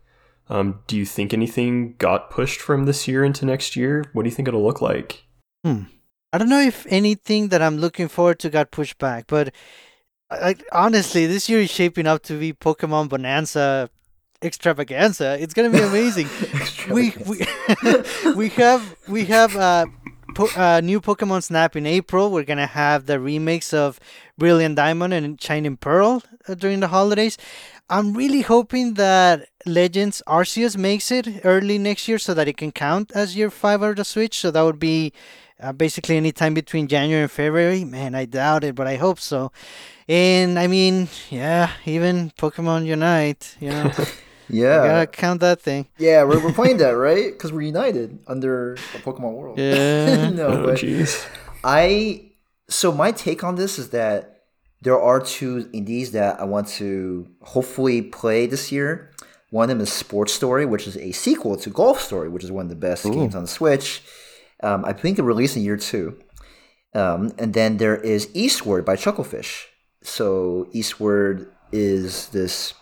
[0.48, 4.06] Um, do you think anything got pushed from this year into next year?
[4.14, 5.26] What do you think it'll look like?
[6.32, 9.54] I don't know if anything that I'm looking forward to got pushed back, but
[10.32, 13.90] like honestly, this year is shaping up to be Pokemon Bonanza
[14.42, 15.38] extravaganza.
[15.40, 16.30] It's gonna be amazing.
[16.90, 17.46] we we
[18.36, 19.86] we have we have uh,
[20.40, 22.32] po- uh new Pokemon Snap in April.
[22.32, 24.00] We're gonna have the remakes of
[24.38, 27.38] Brilliant Diamond and Shining Pearl uh, during the holidays.
[27.90, 32.72] I'm really hoping that Legends Arceus makes it early next year so that it can
[32.72, 34.38] count as year five of the Switch.
[34.40, 35.12] So that would be
[35.60, 37.84] uh, basically any time between January and February.
[37.84, 39.52] Man, I doubt it, but I hope so.
[40.08, 43.92] And I mean, yeah, even Pokemon Unite, you know.
[44.50, 44.78] Yeah.
[44.88, 45.88] gotta count that thing.
[45.98, 47.32] Yeah, we're, we're playing that, right?
[47.32, 49.58] Because we're united under a Pokemon world.
[49.60, 50.30] Yeah.
[50.42, 51.28] no, Oh, but jeez.
[51.64, 52.32] I
[52.68, 54.44] so my take on this is that
[54.82, 59.12] there are two indies that I want to hopefully play this year.
[59.50, 62.52] One of them is Sports Story, which is a sequel to Golf Story, which is
[62.52, 64.02] one of the best games on the Switch.
[64.62, 66.20] Um, I think it released in year two.
[66.94, 69.66] Um, and then there is Eastward by Chucklefish.
[70.04, 72.74] So Eastward is this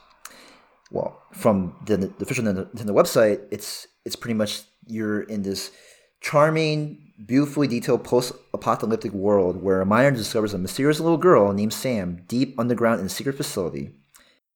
[0.92, 5.72] well, from the, the official Nintendo website, it's it's pretty much you're in this
[6.22, 12.24] charming, beautifully detailed post-apocalyptic world where a miner discovers a mysterious little girl named Sam
[12.28, 13.92] deep underground in a secret facility.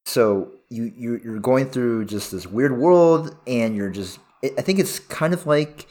[0.04, 4.78] So you you you're going through just this weird world, and you're just I think
[4.78, 5.86] it's kind of like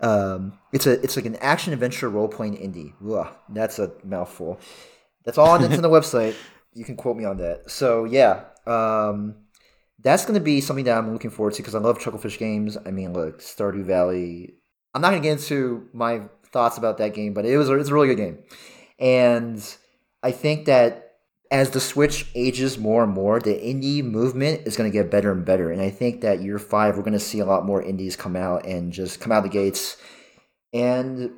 [0.00, 2.92] um, it's a it's like an action adventure role playing indie.
[3.08, 4.58] Ugh, that's a mouthful.
[5.24, 6.34] That's all on the Nintendo website.
[6.74, 7.70] You can quote me on that.
[7.70, 9.36] So yeah, um,
[10.02, 12.76] that's going to be something that I'm looking forward to because I love Chucklefish games.
[12.84, 14.54] I mean, look, Stardew Valley.
[14.94, 16.22] I'm not going to get into my
[16.52, 18.38] thoughts about that game, but it was it's a really good game,
[18.98, 19.76] and
[20.22, 21.12] I think that
[21.50, 25.30] as the Switch ages more and more, the indie movement is going to get better
[25.30, 25.70] and better.
[25.70, 28.36] And I think that year five, we're going to see a lot more indies come
[28.36, 29.98] out and just come out the gates
[30.72, 31.30] and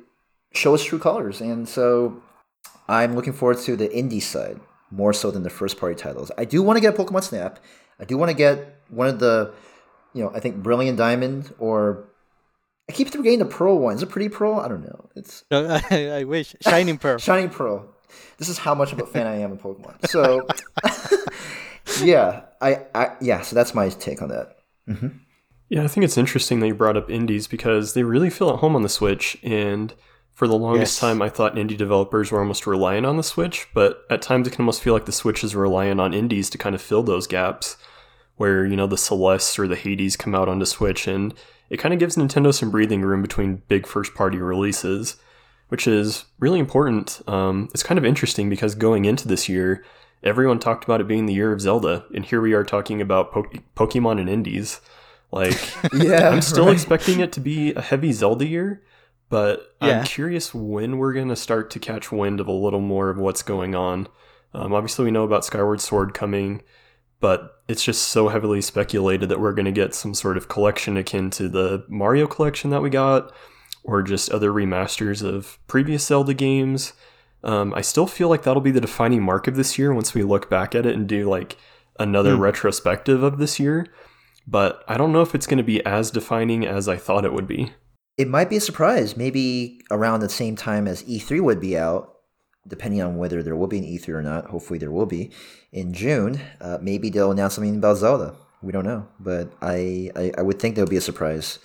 [0.53, 1.41] show us true colors.
[1.41, 2.23] And so
[2.87, 6.31] I'm looking forward to the indie side more so than the first party titles.
[6.37, 7.59] I do want to get Pokemon Snap.
[7.99, 9.53] I do want to get one of the,
[10.13, 12.09] you know, I think Brilliant Diamond or
[12.89, 13.95] I keep forgetting the Pearl one.
[13.95, 14.59] Is it Pretty Pearl?
[14.59, 15.09] I don't know.
[15.15, 16.55] It's No, I, I wish.
[16.61, 17.17] Shining Pearl.
[17.19, 17.87] Shining Pearl.
[18.37, 20.07] This is how much of a fan I am of Pokemon.
[20.07, 20.47] So,
[22.05, 23.41] yeah, I, I, yeah.
[23.41, 24.57] So that's my take on that.
[24.87, 25.07] Mm-hmm.
[25.69, 28.57] Yeah, I think it's interesting that you brought up indies because they really feel at
[28.57, 29.37] home on the Switch.
[29.43, 29.93] And
[30.35, 30.99] for the longest Yes.
[30.99, 34.51] time, I thought indie developers were almost reliant on the Switch, but at times it
[34.51, 37.25] can almost feel like the Switch is reliant on indies to kind of fill those
[37.25, 37.77] gaps
[38.35, 41.07] where, you know, the Celeste or the Hades come out onto Switch.
[41.07, 41.33] And
[41.69, 45.15] it kind of gives Nintendo some breathing room between big first party releases,
[45.69, 47.21] which is really important.
[47.27, 49.85] Um, it's kind of interesting because going into this year,
[50.21, 52.03] everyone talked about it being the year of Zelda.
[52.13, 53.45] And here we are talking about po-
[53.77, 54.81] Pokemon and indies.
[55.31, 55.57] Like,
[55.93, 56.73] Yeah, I'm still right.
[56.73, 58.81] expecting it to be a heavy Zelda year,
[59.35, 59.99] but Yeah.
[59.99, 63.17] I'm curious when we're going to start to catch wind of a little more of
[63.17, 64.07] what's going on.
[64.53, 66.61] Um, obviously, we know about Skyward Sword coming,
[67.19, 70.95] but it's just so heavily speculated that we're going to get some sort of collection
[70.95, 73.33] akin to the Mario collection that we got,
[73.83, 76.93] or just other remasters of previous Zelda games.
[77.43, 80.23] Um, I still feel like that'll be the defining mark of this year once we
[80.23, 81.57] look back at it and do like
[81.99, 83.85] another retrospective of this year.
[84.47, 87.33] But I don't know if it's going to be as defining as I thought it
[87.33, 87.73] would be.
[88.17, 89.17] It might be a surprise.
[89.17, 92.13] Maybe around the same time as E3 would be out,
[92.67, 94.45] depending on whether there will be an E3 or not.
[94.45, 95.31] Hopefully, there will be
[95.71, 96.39] in June.
[96.61, 98.35] Uh, maybe they'll announce something about Zelda.
[98.61, 101.59] We don't know, but I I, I would think there would be a surprise.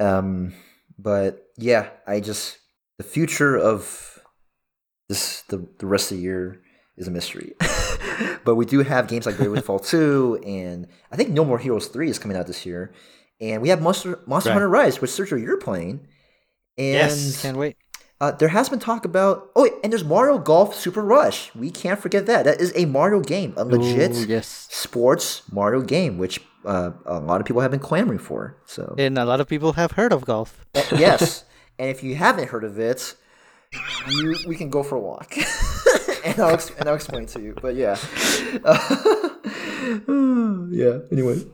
[0.00, 0.54] Um,
[0.98, 2.58] but yeah, I just
[2.98, 4.18] the future of
[5.08, 6.62] this the the rest of the year
[6.96, 7.52] is a mystery.
[8.44, 11.88] but we do have games like Bravely Default 2 and I think No More Heroes
[11.88, 12.92] 3 is coming out this year.
[13.40, 14.54] And we have Monster Monster Right.
[14.54, 16.06] Hunter Rise, which Sergio you're playing.
[16.78, 17.42] And yes.
[17.42, 17.76] Can't wait.
[18.20, 21.54] uh, there has been talk about oh, wait, and there's Mario Golf Super Rush.
[21.54, 22.44] We can't forget that.
[22.44, 24.68] That is a Mario game, a legit Ooh, yes.
[24.70, 28.56] sports Mario game, which uh, a lot of people have been clamoring for.
[28.66, 30.64] So And a lot of people have heard of golf.
[30.74, 31.44] uh, yes,
[31.78, 33.14] and if you haven't heard of it,
[34.08, 35.34] you we can go for a walk,
[36.24, 37.54] and I'll and I'll explain to you.
[37.60, 37.96] But yeah,
[40.70, 40.98] yeah.
[41.12, 41.44] Anyway,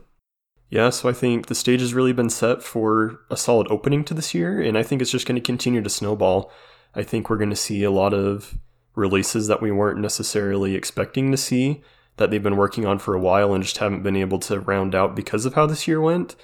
[0.73, 4.15] Yeah, so I think the stage has really been set for a solid opening to
[4.15, 6.51] this year, and I think it's just going to continue to snowball.
[6.95, 8.57] I think we're going to see a lot of
[8.95, 11.83] releases that we weren't necessarily expecting to see
[12.17, 14.95] that they've been working on for a while and just haven't been able to round
[14.95, 16.35] out because of how this year went.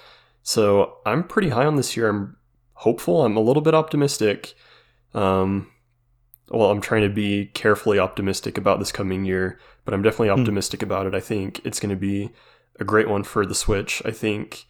[0.44, 2.08] So I'm pretty high on this year.
[2.08, 2.36] I'm
[2.74, 3.24] hopeful.
[3.24, 4.54] I'm a little bit optimistic.
[5.12, 5.72] Um,
[6.50, 10.82] well, I'm trying to be carefully optimistic about this coming year, but I'm definitely optimistic
[10.84, 11.16] about it.
[11.16, 12.30] I think it's going to be
[12.80, 14.02] a great one for the Switch.
[14.04, 14.66] I think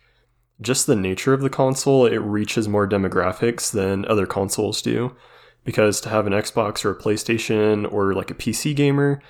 [0.61, 5.17] just the nature of the console, it reaches more demographics than other consoles do.
[5.65, 9.23] Because to have an Xbox or a PlayStation or like a PC gamer,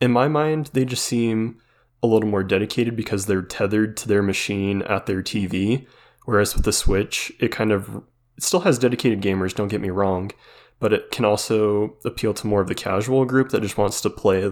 [0.00, 1.58] in my mind, they just seem
[2.02, 5.86] a little more dedicated because they're tethered to their machine at their TV.
[6.24, 8.02] Whereas with the Switch, it kind of
[8.36, 10.32] it still has dedicated gamers, don't get me wrong,
[10.78, 14.10] but it can also appeal to more of the casual group that just wants to
[14.10, 14.50] play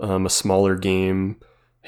[0.00, 1.40] um, a smaller game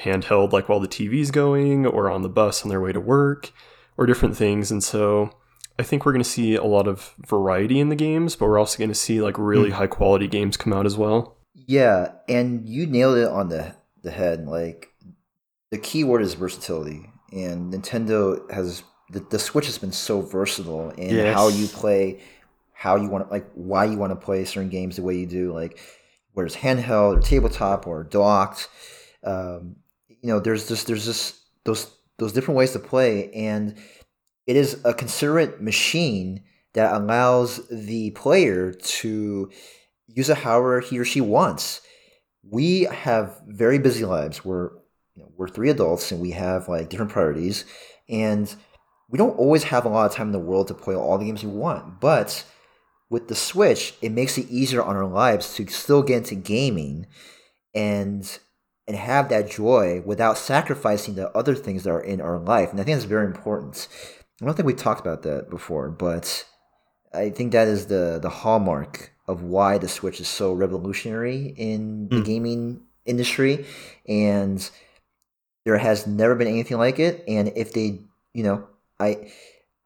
[0.03, 3.51] handheld, like while the TV's going, or on the bus on their way to work,
[3.97, 4.71] or different things.
[4.71, 5.31] And so
[5.77, 8.59] I think we're going to see a lot of variety in the games, but we're
[8.59, 11.37] also going to see like really high quality games come out as well.
[11.53, 14.47] Yeah, and you nailed it on the the head.
[14.47, 14.89] Like
[15.71, 20.91] the key word is versatility, and Nintendo has the, the Switch has been so versatile
[20.91, 21.33] in Yes.
[21.35, 22.21] how you play,
[22.73, 25.25] how you want to like why you want to play certain games the way you
[25.25, 25.79] do, like
[26.33, 28.69] whether it's handheld or tabletop or docked.
[29.23, 29.77] Um,
[30.21, 33.75] you know, there's just there's just those those different ways to play, and
[34.45, 36.43] it is a considerate machine
[36.73, 39.49] that allows the player to
[40.07, 41.81] use it however he or she wants.
[42.43, 44.43] We have very busy lives.
[44.43, 44.71] We're
[45.15, 47.65] you know, we're three adults and we have like different priorities,
[48.07, 48.53] and
[49.09, 51.25] we don't always have a lot of time in the world to play all the
[51.25, 51.99] games we want.
[51.99, 52.45] But
[53.09, 57.07] with the Switch, it makes it easier on our lives to still get into gaming
[57.73, 58.39] and
[58.89, 62.71] and have that joy without sacrificing the other things that are in our life.
[62.71, 63.87] And I think that's very important.
[64.41, 66.45] I don't think we talked about that before, but
[67.13, 72.09] I think that is the the hallmark of why the Switch is so revolutionary in
[72.09, 72.25] the Mm.
[72.31, 73.65] gaming industry,
[74.07, 74.69] and
[75.65, 77.23] there has never been anything like it.
[77.27, 77.99] And if they,
[78.33, 78.67] you know,
[78.99, 79.31] I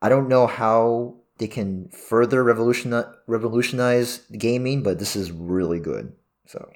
[0.02, 6.14] I don't know how they can further revolutionize revolutionize gaming, but this is really good.
[6.48, 6.70] So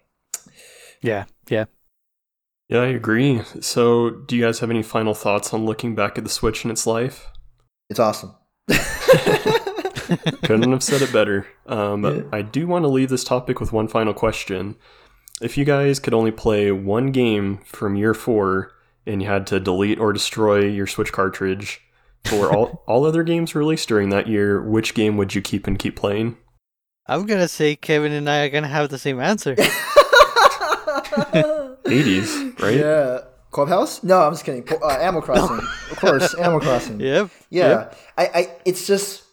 [1.02, 1.66] Yeah, yeah.
[2.70, 3.42] Yeah, I agree.
[3.62, 6.72] So, do you guys have any final thoughts on looking back at the Switch in
[6.72, 7.28] its life?
[7.90, 8.36] it's awesome.
[10.44, 11.48] Couldn't have said it better.
[11.66, 12.24] Um, Yeah.
[12.34, 14.76] I do want to leave this topic with one final question.
[15.42, 18.74] If you guys could only play one game from year four
[19.06, 21.82] and you had to delete or destroy your Switch cartridge
[22.26, 25.80] for all, all other games released during that year, which game would you keep and
[25.80, 26.36] keep playing?
[27.06, 29.56] I'm gonna say Kevin and I are gonna have the same answer.
[31.90, 32.78] Hades, right?
[32.78, 33.20] Yeah.
[33.52, 34.04] Clubhouse?
[34.04, 34.68] No, I'm just kidding.
[34.70, 35.58] Uh, Animal Crossing,
[35.92, 36.34] of course.
[36.36, 37.00] Animal Crossing.
[37.00, 37.30] yep.
[37.50, 37.98] Yeah, Yep.
[38.18, 39.24] I, I, it's just,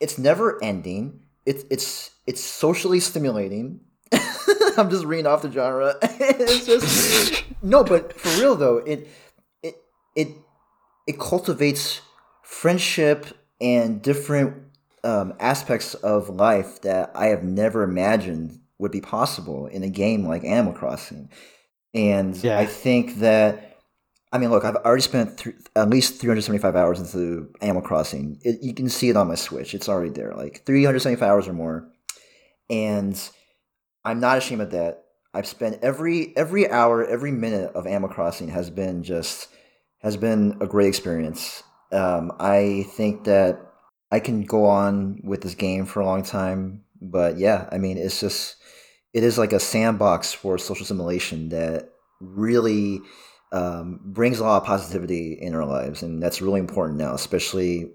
[0.00, 1.20] it's never ending.
[1.44, 3.80] It's, it's, it's socially stimulating.
[4.78, 5.96] I'm just reading off the genre.
[6.02, 9.08] it's just no, but for real though, it,
[9.62, 9.76] it,
[10.14, 10.28] it,
[11.06, 12.00] it cultivates
[12.42, 13.26] friendship
[13.60, 14.56] and different
[15.04, 20.24] um, aspects of life that I have never imagined would be possible in a game
[20.26, 21.28] like Animal Crossing.
[21.94, 22.58] And Yeah.
[22.58, 23.64] I think that
[24.30, 28.38] I mean, look, I've already spent th- at least 375 hours into Animal Crossing.
[28.42, 29.72] It, you can see it on my Switch.
[29.72, 31.88] It's already there, like 375 hours or more.
[32.68, 33.18] And
[34.04, 35.04] I'm not ashamed of that.
[35.32, 39.48] I've spent every every hour, every minute of Animal Crossing has been just
[40.00, 41.62] has been a great experience.
[41.90, 43.58] Um, I think that
[44.10, 47.96] I can go on with this game for a long time, but yeah, I mean,
[47.96, 48.56] it's just
[49.14, 51.90] it is like a sandbox for social simulation that
[52.20, 53.00] really
[53.52, 57.90] um, brings a lot of positivity in our lives, and that's really important now, especially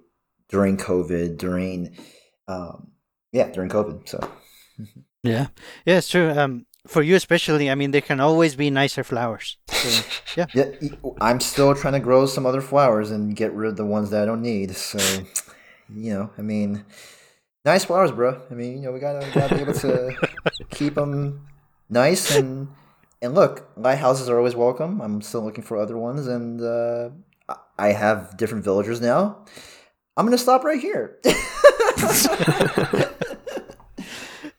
[0.50, 1.96] during COVID, during
[2.48, 2.92] um,
[3.32, 4.08] yeah, during COVID.
[4.08, 4.30] So
[5.24, 5.48] Yeah.
[5.86, 6.30] Yeah, it's true.
[6.30, 9.58] Um, for you especially, I mean, there can always be nicer flowers.
[9.70, 10.04] So,
[10.36, 10.46] yeah.
[10.54, 10.90] yeah,
[11.22, 14.22] I'm still trying to grow some other flowers and get rid of the ones that
[14.22, 14.76] I don't need.
[14.76, 15.00] So
[15.94, 16.84] you know, I mean,
[17.66, 18.42] nice flowers, bro.
[18.50, 20.16] I mean, you know, we gotta, gotta be able to
[20.70, 21.48] keep them
[21.90, 22.68] nice and
[23.22, 25.02] and look, lighthouses are always welcome.
[25.02, 27.10] I'm still looking for other ones, and uh,
[27.48, 29.46] I- I have different villagers now.
[30.18, 31.20] I'm gonna stop right here.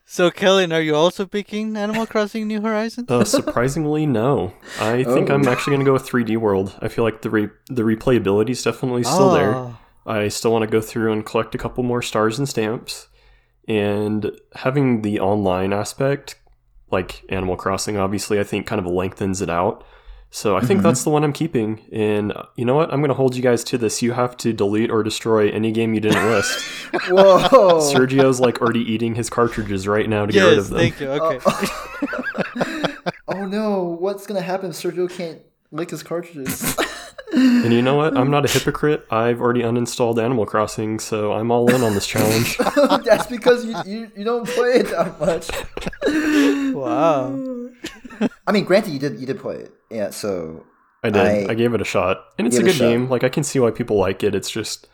[0.07, 3.11] So, Kellen, are you also picking Animal Crossing New Horizons?
[3.11, 4.53] Uh, surprisingly, no.
[4.79, 5.35] I think Oh.
[5.35, 6.73] I'm actually going to go with 3D World.
[6.81, 9.77] I feel like the re- the replayability is definitely still there.
[10.07, 13.09] Oh, I still want to go through and collect a couple more stars and stamps.
[13.67, 16.37] And having the online aspect,
[16.91, 19.85] like Animal Crossing, obviously, I think kind of lengthens it out.
[20.31, 20.83] So I think Mhm.
[20.83, 21.81] that's the one I'm keeping.
[21.93, 22.93] And uh, you know what?
[22.93, 24.03] I'm going to hold you guys to this.
[24.03, 26.59] You have to delete or destroy any game you didn't list.
[27.09, 30.79] Whoa, Sergio's like already eating his cartridges right now to get rid of them.
[30.81, 31.09] thank you.
[31.09, 31.39] Okay.
[33.29, 34.71] oh no, what's gonna happen?
[34.71, 35.41] if Sergio can't
[35.71, 36.77] lick his cartridges.
[37.35, 38.17] And you know what?
[38.17, 39.07] I'm not a hypocrite.
[39.11, 42.57] I've already uninstalled Animal Crossing, so I'm all in on this challenge.
[43.05, 45.51] That's because you, you you don't play it that much.
[46.75, 47.69] wow.
[48.47, 50.11] I mean, granted, you did you did play it, yeah.
[50.11, 50.65] So
[51.03, 51.21] I did.
[51.23, 53.09] I- I, gave it a shot, and it's a Give it a good game.
[53.09, 54.35] Like I can see why people like it.
[54.35, 54.87] It's just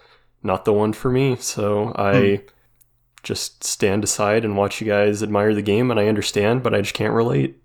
[0.43, 1.37] not the one for me.
[1.37, 2.47] So I Hmm.
[3.23, 6.81] just stand aside and watch you guys admire the game, and I understand, but I
[6.81, 7.57] just can't relate.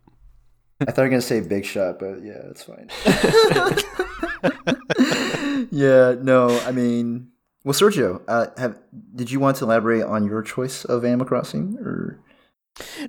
[0.82, 2.89] I thought you were gonna say Big Shot, but yeah, it's fine.
[5.71, 7.29] yeah, no, I mean,
[7.63, 8.77] well, Sergio, uh, have
[9.15, 12.19] did you want to elaborate on your choice of Animal Crossing, or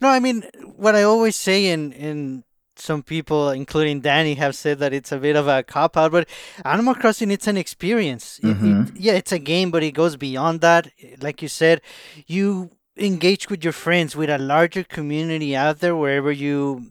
[0.01, 0.45] No, I mean
[0.77, 2.45] what I always say in in
[2.79, 6.13] some people, including Danny, have said that it's a bit of a cop out.
[6.13, 6.29] But
[6.65, 8.39] Animal Crossing, it's an experience.
[8.43, 8.89] It- Mhm.
[8.91, 10.89] it- yeah, it's a game, but it goes beyond that.
[11.23, 11.81] Like you said,
[12.27, 16.85] you engage with your friends, with a larger community out there wherever you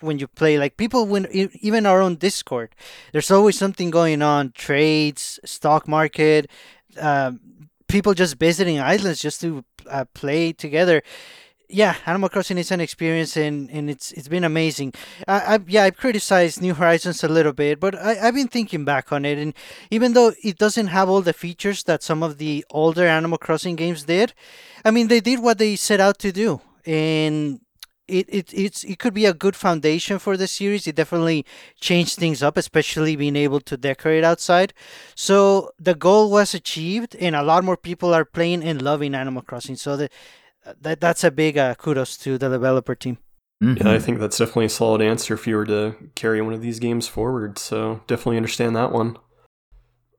[0.00, 2.74] when you play like people when even our own discord
[3.12, 6.48] there's always something going on trades stock market
[7.00, 7.40] um,
[7.88, 11.02] people just visiting islands just to uh, play together.
[11.70, 14.94] Yeah animal crossing is an experience and, and it's it's been amazing.
[15.26, 18.86] I, I yeah i've criticized new horizons a little bit but I, i've been thinking
[18.86, 19.52] back on it and
[19.90, 23.76] even though it doesn't have all the features that some of the older animal crossing
[23.76, 24.32] games did
[24.82, 27.60] i mean they did what they set out to do and
[28.08, 30.86] it, it it's it could be a good foundation for the series.
[30.86, 31.44] It definitely
[31.80, 34.72] changed things up, especially being able to decorate outside.
[35.14, 39.42] So the goal was achieved, and a lot more people are playing and loving Animal
[39.42, 39.76] Crossing.
[39.76, 40.12] So that
[40.80, 43.18] that that's a big uh, kudos to the developer team.
[43.62, 43.82] Mhm.
[43.82, 46.62] Yeah, I think that's definitely a solid answer if you were to carry one of
[46.62, 47.58] these games forward.
[47.58, 49.16] So definitely understand that one.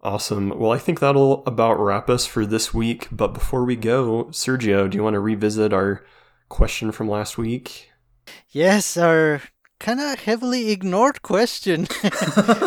[0.01, 0.57] Awesome.
[0.57, 3.07] Well, I think that'll about wrap us for this week.
[3.11, 6.05] But before we go, Sergio, do you want to revisit our
[6.49, 7.91] question from last week?
[8.49, 9.41] Yes, our
[9.79, 11.87] kind of heavily ignored question.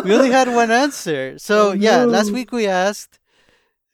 [0.04, 1.38] we only had one answer.
[1.38, 2.06] So Oh, yeah, no.
[2.06, 3.18] last week we asked.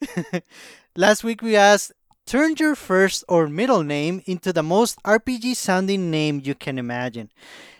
[0.96, 1.92] last week we asked,
[2.26, 7.30] turn your first or middle name into the most RPG sounding name you can imagine.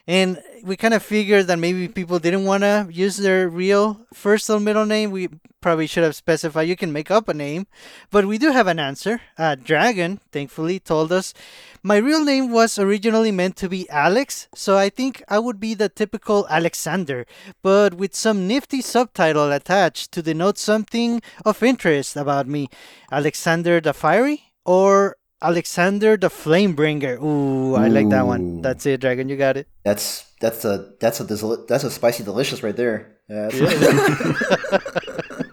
[0.09, 4.49] And we kind of figured that maybe people didn't want to use their real first
[4.49, 5.11] or middle name.
[5.11, 5.29] We
[5.61, 7.67] probably should have specified you can make up a name,
[8.11, 9.21] but we do have an answer.
[9.37, 11.35] Uh, Dragon, thankfully, told us
[11.83, 15.75] my real name was originally meant to be Alex, so I think I would be
[15.75, 17.27] the typical Alexander,
[17.63, 22.69] but with some nifty subtitle attached to denote something of interest about me.
[23.13, 27.21] Alexander the Fiery or Alexander the Flamebringer?
[27.23, 28.61] Ooh, I like that one.
[28.63, 29.29] That's it, Dragon.
[29.29, 29.69] You got it.
[29.85, 33.19] That's that's a that's a that's a spicy delicious right there.
[33.29, 35.43] Yeah, that's-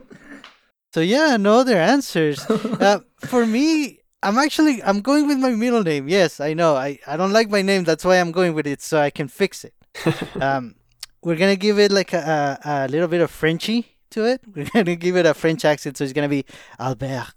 [0.93, 2.39] So yeah, no other answers.
[2.49, 6.07] uh, for me, I'm actually I'm going with my middle name.
[6.07, 6.75] Yes, I know.
[6.77, 7.83] I, I don't like my name.
[7.83, 9.73] That's why I'm going with it so I can fix it.
[10.41, 10.75] um,
[11.21, 14.41] we're gonna give it like a, a, a little bit of Frenchy to it.
[14.55, 16.45] We're gonna give it a French accent, so it's gonna be
[16.79, 17.33] Albert.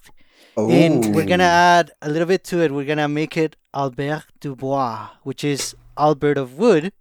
[0.67, 2.73] And we're gonna add a little bit to it.
[2.73, 6.93] We're gonna make it Albert Dubois, which is Albert of Wood.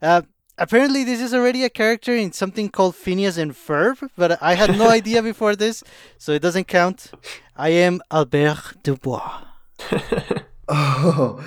[0.00, 0.22] Uh,
[0.56, 4.78] apparently, this is already a character in something called Phineas and Ferb, but I had
[4.78, 5.84] no idea before this,
[6.16, 7.12] so it doesn't count.
[7.56, 9.44] I am Albert Dubois.
[10.66, 11.44] Oh,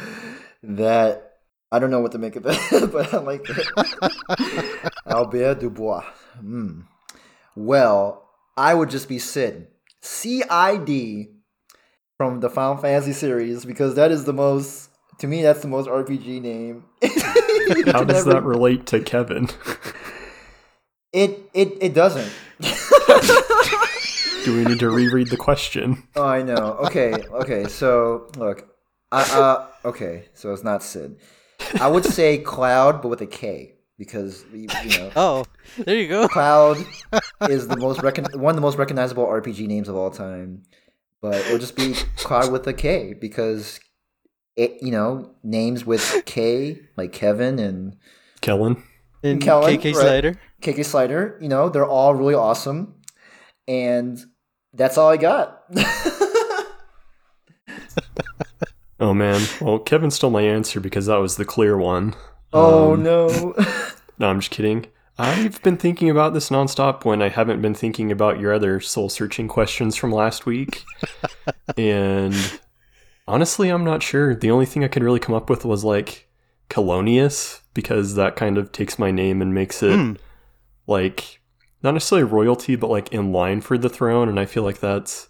[0.61, 1.39] that
[1.71, 4.91] I don't know what to make of that, but I like it.
[5.07, 6.03] Albert Dubois.
[6.39, 6.81] Hmm.
[7.55, 9.69] Well, I would just be Sid.
[10.01, 11.31] C I D
[12.17, 14.89] from the Final Fantasy series because that is the most
[15.19, 16.83] to me that's the most RPG name.
[17.91, 19.49] How does that relate to Kevin?
[21.13, 22.31] It it it doesn't.
[24.43, 26.03] Do we need to reread the question?
[26.15, 26.77] Oh, I know.
[26.85, 27.65] Okay, okay.
[27.67, 28.67] So look,
[29.11, 30.25] I, uh, okay.
[30.33, 31.17] So it's not Sid.
[31.79, 35.45] I would say Cloud, but with a K because you you know Oh,
[35.79, 36.27] there you go.
[36.27, 36.77] Cloud
[37.49, 40.63] is the most recon- one of the most recognizable RPG names of all time.
[41.21, 43.79] But it would just be Cloud with a K because
[44.55, 47.97] it you know names with K like Kevin and
[48.41, 48.83] Kellen?
[49.23, 49.95] And Kellen, KK right.
[49.95, 50.39] Slider.
[50.61, 51.37] KK Slider.
[51.41, 52.95] You know they're all really awesome,
[53.67, 54.19] and
[54.73, 55.63] that's all I got.
[58.99, 59.41] Oh man.
[59.61, 62.15] Well, Kevin stole my answer because that was the clear one.
[62.53, 63.53] oh Um, no.
[64.19, 64.87] No, I'm just kidding.
[65.19, 69.09] I've been thinking about this nonstop when I haven't been thinking about your other soul
[69.09, 70.83] searching questions from last week.
[71.77, 72.35] and
[73.27, 74.35] honestly, I'm not sure.
[74.35, 76.27] The only thing I could really come up with was like
[76.69, 80.13] Colonius, because that kind of takes my name and makes it Hmm.
[80.85, 81.39] like
[81.83, 84.29] not necessarily royalty, but like in line for the throne.
[84.29, 85.29] And I feel like that's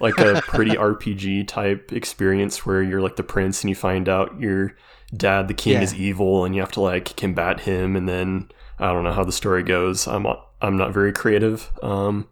[0.00, 4.38] like a pretty RPG type experience where you're like the prince and you find out
[4.40, 4.76] your
[5.16, 5.82] dad, the king, Yeah.
[5.82, 7.96] is evil and you have to like combat him.
[7.96, 10.06] And then I don't know how the story goes.
[10.06, 10.26] I'm
[10.60, 11.70] I'm not very creative.
[11.82, 12.28] Um,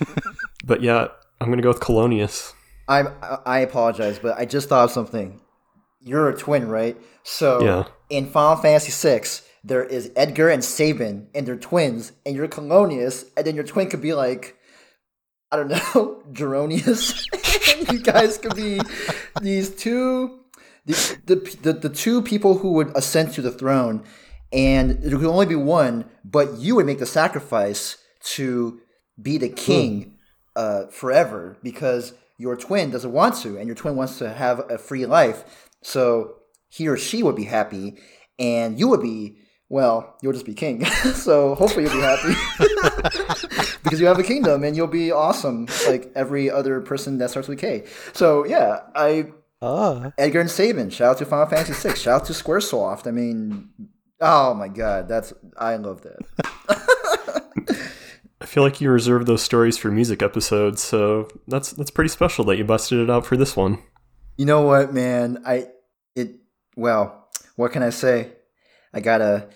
[0.64, 1.08] but yeah,
[1.40, 2.52] I'm gonna go with Colonius.
[2.86, 3.08] I'm,
[3.46, 5.40] I apologize, but I just thought of something.
[6.00, 6.96] You're a twin, right?
[7.22, 7.84] So Yeah.
[8.10, 9.22] in Final Fantasy VI,
[9.64, 13.88] there is Edgar and Sabin, and they're twins, and you're Colonius, and then your twin
[13.88, 14.58] could be like,
[15.50, 17.24] I don't know, Geronius.
[17.92, 18.80] you guys could be
[19.40, 20.40] these two,
[20.84, 24.04] the, the, the, the two people who would ascend to the throne,
[24.54, 28.80] and there could only be one, but you would make the sacrifice to
[29.20, 30.16] be the king
[30.54, 34.78] uh, forever because your twin doesn't want to, and your twin wants to have a
[34.78, 35.68] free life.
[35.82, 36.36] So
[36.68, 37.98] he or she would be happy,
[38.38, 39.38] and you would be
[39.70, 40.84] well, you'll just be king.
[41.14, 42.34] so hopefully you'll be happy
[43.82, 47.48] because you have a kingdom and you'll be awesome like every other person that starts
[47.48, 47.84] with K.
[48.12, 49.32] So yeah, I
[49.62, 50.90] Oh, Edgar and Sabin.
[50.90, 51.94] Shout out to Final Fantasy VI.
[51.94, 53.06] Shout out to SquareSoft.
[53.06, 53.70] I mean,
[54.24, 56.18] oh my god, that's I love that.
[58.40, 62.44] I feel like you reserved those stories for music episodes, so that's that's pretty special
[62.46, 63.82] that you busted it out for this one.
[64.36, 65.42] You know what, man?
[65.46, 65.68] I
[66.16, 66.36] it
[66.76, 68.32] well, what can I say?
[68.92, 69.48] I gotta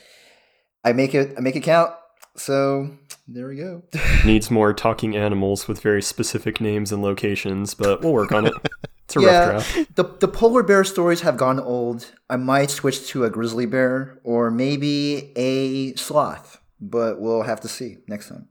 [0.85, 1.95] I make it I make it count.
[2.37, 2.91] So
[3.27, 3.83] there we go.
[4.25, 8.55] Needs more talking animals with very specific names and locations, but we'll work on it.
[9.09, 9.49] It's a Yeah.
[9.49, 9.95] rough draft.
[9.97, 12.13] the the polar bear stories have gone old.
[12.29, 17.69] I might switch to a grizzly bear or maybe a sloth, but we'll have to
[17.69, 18.49] see next time.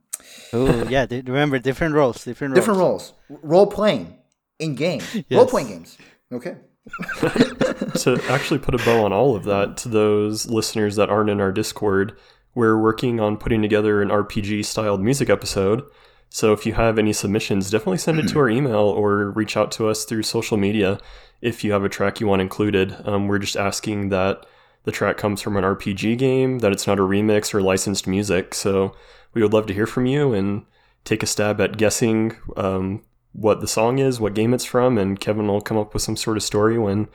[0.54, 1.06] oh yeah.
[1.10, 2.60] Remember, different roles, different roles.
[2.60, 3.14] Different roles.
[3.30, 4.18] Role playing
[4.60, 5.02] in game.
[5.32, 5.98] Role playing games.
[6.34, 6.56] Okay.
[7.20, 11.40] to actually put a bow on all of that, to those listeners that aren't in
[11.42, 12.18] our Discord,
[12.56, 15.84] we're working on putting together an RPG styled music episode.
[16.30, 19.72] So if you have any submissions, definitely send it to our email or reach out
[19.74, 21.00] to us through social media
[21.42, 22.96] if you have a track you want included.
[23.06, 24.46] Um, we're just asking that
[24.84, 28.54] the track comes from an RPG game, that it's not a remix or licensed music.
[28.54, 28.96] So
[29.34, 30.66] we would love to hear from you and
[31.04, 33.04] take a stab at guessing um,
[33.34, 36.16] what the song is, what game it's from, and Kevin will come up with some
[36.16, 37.08] sort of story when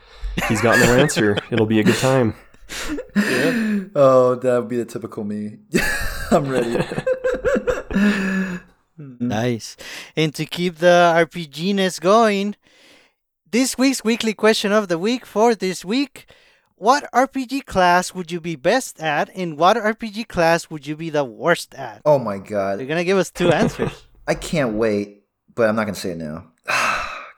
[0.47, 1.37] he's got no answer.
[1.51, 2.35] It'll be a good time.
[3.95, 5.59] Oh, that would be the typical me.
[6.31, 6.83] I'm ready.
[8.97, 9.75] Nice.
[10.15, 12.55] And to keep the RPGness going,
[13.51, 16.27] this week's weekly question of the week for this week
[16.75, 21.09] What RPG class would you be best at, and what RPG class would you be
[21.09, 22.01] the worst at?
[22.05, 22.79] Oh my god!
[22.79, 24.07] You're gonna give us two answers.
[24.27, 25.23] I can't wait,
[25.55, 26.51] but I'm not gonna say it now.
[26.67, 27.27] Ah,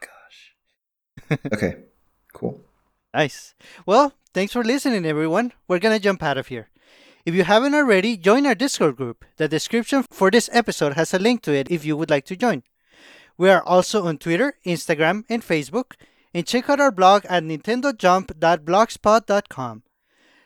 [1.30, 1.38] gosh.
[1.52, 1.76] Okay.
[2.32, 2.60] Cool.
[3.14, 3.54] Nice.
[3.86, 5.52] Well, thanks for listening, everyone.
[5.68, 6.68] We're gonna jump out of here.
[7.26, 9.24] If you haven't already, join our Discord group.
[9.36, 12.36] The description for this episode has a link to it if you would like to
[12.36, 12.62] join.
[13.36, 15.94] We are also on Twitter, Instagram, and Facebook.
[16.32, 19.82] And check out our blog at nintendojump.blogspot.com.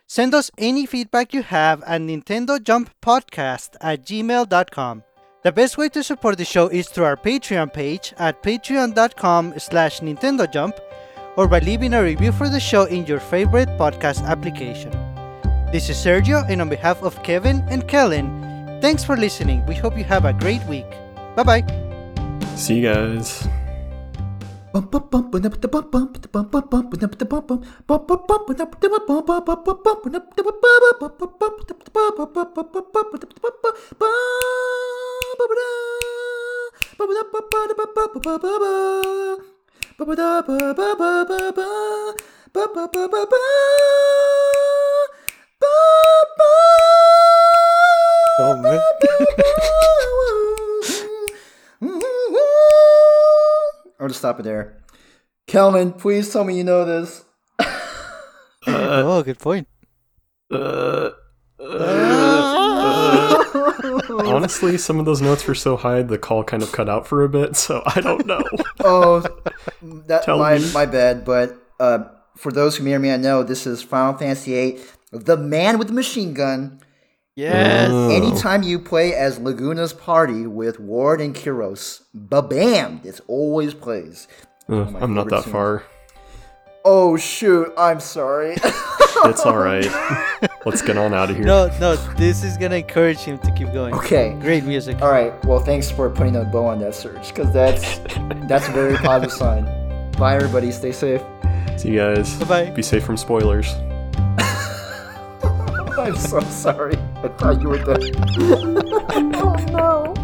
[0.07, 5.03] Send us any feedback you have at nintendojumppodcast at gmail.com.
[5.43, 10.01] The best way to support the show is through our Patreon page at patreon.com slash
[10.01, 10.77] nintendojump
[11.37, 14.91] or by leaving a review for the show in your favorite podcast application.
[15.71, 18.27] This is Sergio, and on behalf of Kevin and Kellen,
[18.83, 19.65] thanks for listening.
[19.67, 20.91] We hope you have a great week.
[21.39, 21.63] Bye bye.
[22.59, 23.47] See you guys.
[45.63, 46.27] Oh,
[48.63, 48.81] man.
[54.01, 54.79] I'll just stop it there.
[55.47, 57.25] Kelman, please tell me you know this.
[58.67, 59.69] oh, good point.
[60.51, 61.11] Uh,
[64.11, 67.23] honestly, some of those notes were so high the call kind of cut out for
[67.25, 68.43] a bit, so I don't know.
[68.83, 69.21] Oh,
[69.83, 70.71] that Tell my me.
[70.73, 71.25] my bad.
[71.27, 72.05] But uh,
[72.37, 74.81] for those who may or may not know, this is Final Fantasy VIII,
[75.11, 76.81] the man with the machine gun.
[77.37, 77.91] Yes.
[77.91, 78.11] Oh.
[78.11, 84.29] Anytime you play as Laguna's party with Ward and Kiros, ba-bam, this always plays.
[84.69, 85.85] Ugh, oh I'm not favorite that far.
[86.85, 88.57] Oh shoot, I'm sorry.
[89.25, 89.87] It's all right.
[90.65, 91.45] Let's get on out of here.
[91.45, 93.93] No, no, this is gonna encourage him to keep going.
[93.95, 94.35] okay.
[94.41, 95.03] Great music.
[95.03, 95.33] All right.
[95.45, 97.99] Well, thanks for putting a bow on that search because that's
[98.49, 99.65] that's a very positive sign.
[100.13, 100.71] Bye, everybody.
[100.73, 101.23] Stay safe.
[101.77, 102.35] See you guys.
[102.37, 102.71] Bye bye.
[102.71, 103.75] Be safe from spoilers.
[106.05, 106.97] I'm so sorry.
[107.17, 108.01] I thought you were the.
[109.37, 110.15] oh no.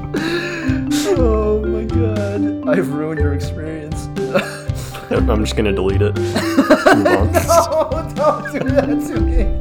[1.18, 2.66] Oh my god.
[2.66, 4.06] I've ruined your experience.
[5.10, 6.16] I'm just gonna delete it.
[6.96, 9.55] No, don't do that to me.